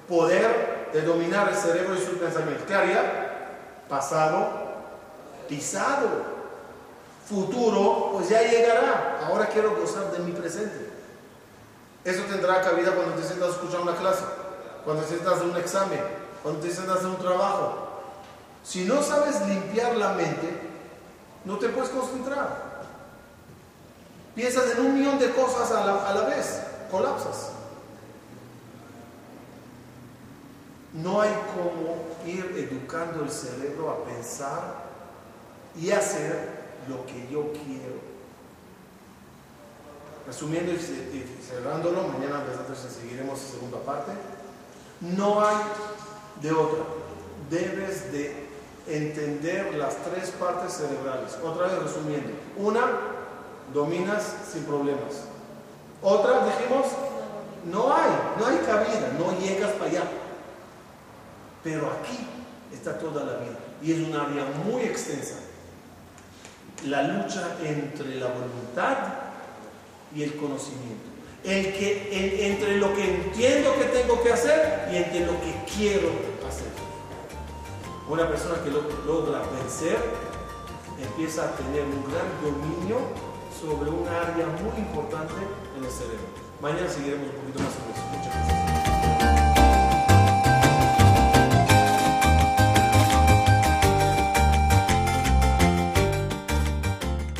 poder 0.08 0.90
de 0.92 1.02
dominar 1.02 1.50
el 1.50 1.54
cerebro 1.54 1.94
y 1.94 1.98
sus 1.98 2.18
pensamientos. 2.18 2.66
¿Qué 2.66 2.74
haría? 2.74 3.82
Pasado, 3.88 4.48
pisado. 5.48 6.35
Futuro, 7.28 8.10
pues 8.12 8.28
ya 8.28 8.42
llegará. 8.42 9.26
Ahora 9.26 9.46
quiero 9.46 9.76
gozar 9.76 10.12
de 10.12 10.20
mi 10.20 10.32
presente. 10.32 10.90
Eso 12.04 12.22
tendrá 12.22 12.60
cabida 12.60 12.92
cuando 12.94 13.14
te 13.14 13.26
sientas 13.26 13.48
a 13.48 13.52
escuchar 13.52 13.80
una 13.80 13.96
clase, 13.96 14.22
cuando 14.84 15.02
te 15.02 15.08
sientas 15.08 15.40
a 15.40 15.42
un 15.42 15.56
examen, 15.56 16.00
cuando 16.42 16.60
te 16.60 16.70
sientas 16.70 17.02
a 17.02 17.08
un 17.08 17.16
trabajo. 17.16 17.88
Si 18.62 18.84
no 18.84 19.02
sabes 19.02 19.44
limpiar 19.48 19.96
la 19.96 20.12
mente, 20.12 20.60
no 21.44 21.58
te 21.58 21.68
puedes 21.68 21.90
concentrar. 21.90 22.76
Piensas 24.36 24.70
en 24.70 24.86
un 24.86 24.94
millón 24.94 25.18
de 25.18 25.32
cosas 25.32 25.72
a 25.72 25.84
la, 25.84 26.08
a 26.08 26.14
la 26.14 26.28
vez, 26.28 26.62
colapsas. 26.92 27.50
No 30.92 31.20
hay 31.20 31.34
como 31.54 31.96
ir 32.24 32.54
educando 32.56 33.24
el 33.24 33.30
cerebro 33.30 33.90
a 33.90 34.04
pensar 34.04 34.84
y 35.74 35.90
hacer 35.90 36.55
lo 36.88 37.04
que 37.06 37.28
yo 37.30 37.52
quiero. 37.52 37.96
Resumiendo 40.26 40.72
y 40.72 40.76
ce- 40.76 41.10
y 41.14 41.40
cerrándolo, 41.46 42.02
mañana 42.08 42.42
seguiremos 42.74 43.40
la 43.40 43.48
segunda 43.48 43.78
parte. 43.78 44.12
No 45.00 45.40
hay 45.46 45.56
de 46.42 46.52
otra. 46.52 46.80
Debes 47.50 48.10
de 48.12 48.46
entender 48.88 49.74
las 49.76 49.96
tres 49.98 50.30
partes 50.30 50.72
cerebrales. 50.72 51.36
Otra 51.44 51.66
vez 51.68 51.82
resumiendo. 51.82 52.30
Una, 52.56 52.82
dominas 53.72 54.24
sin 54.52 54.64
problemas. 54.64 55.24
Otra, 56.02 56.44
dijimos, 56.46 56.86
no 57.64 57.94
hay, 57.94 58.10
no 58.38 58.46
hay 58.46 58.58
cabida, 58.58 59.12
no 59.18 59.38
llegas 59.38 59.72
para 59.72 59.90
allá. 59.90 60.02
Pero 61.62 61.90
aquí 61.92 62.18
está 62.72 62.98
toda 62.98 63.24
la 63.24 63.38
vida 63.38 63.58
y 63.82 63.92
es 63.92 64.08
un 64.08 64.14
área 64.14 64.44
muy 64.64 64.82
extensa. 64.82 65.34
La 66.84 67.02
lucha 67.02 67.56
entre 67.64 68.16
la 68.16 68.26
voluntad 68.28 68.96
y 70.14 70.22
el 70.22 70.36
conocimiento. 70.36 71.04
El 71.42 71.72
que, 71.74 72.08
en- 72.12 72.52
entre 72.52 72.76
lo 72.78 72.94
que 72.94 73.04
entiendo 73.04 73.74
que 73.76 73.84
tengo 73.84 74.22
que 74.22 74.32
hacer 74.32 74.88
y 74.92 74.96
entre 74.96 75.20
lo 75.26 75.32
que 75.40 75.54
quiero 75.76 76.08
hacer. 76.48 76.68
Una 78.08 78.28
persona 78.28 78.62
que 78.62 78.70
lo- 78.70 78.82
logra 79.06 79.40
vencer 79.60 79.96
empieza 81.02 81.44
a 81.44 81.56
tener 81.56 81.82
un 81.82 82.04
gran 82.10 82.26
dominio 82.42 82.98
sobre 83.60 83.90
un 83.90 84.06
área 84.06 84.46
muy 84.62 84.78
importante 84.78 85.34
en 85.76 85.84
el 85.84 85.90
cerebro. 85.90 86.46
Mañana 86.60 86.88
seguiremos 86.88 87.26
un 87.30 87.40
poquito 87.40 87.58
más 87.60 87.72
sobre 87.72 87.92
eso. 87.92 88.02
Muchas 88.16 88.34
gracias. 88.48 88.65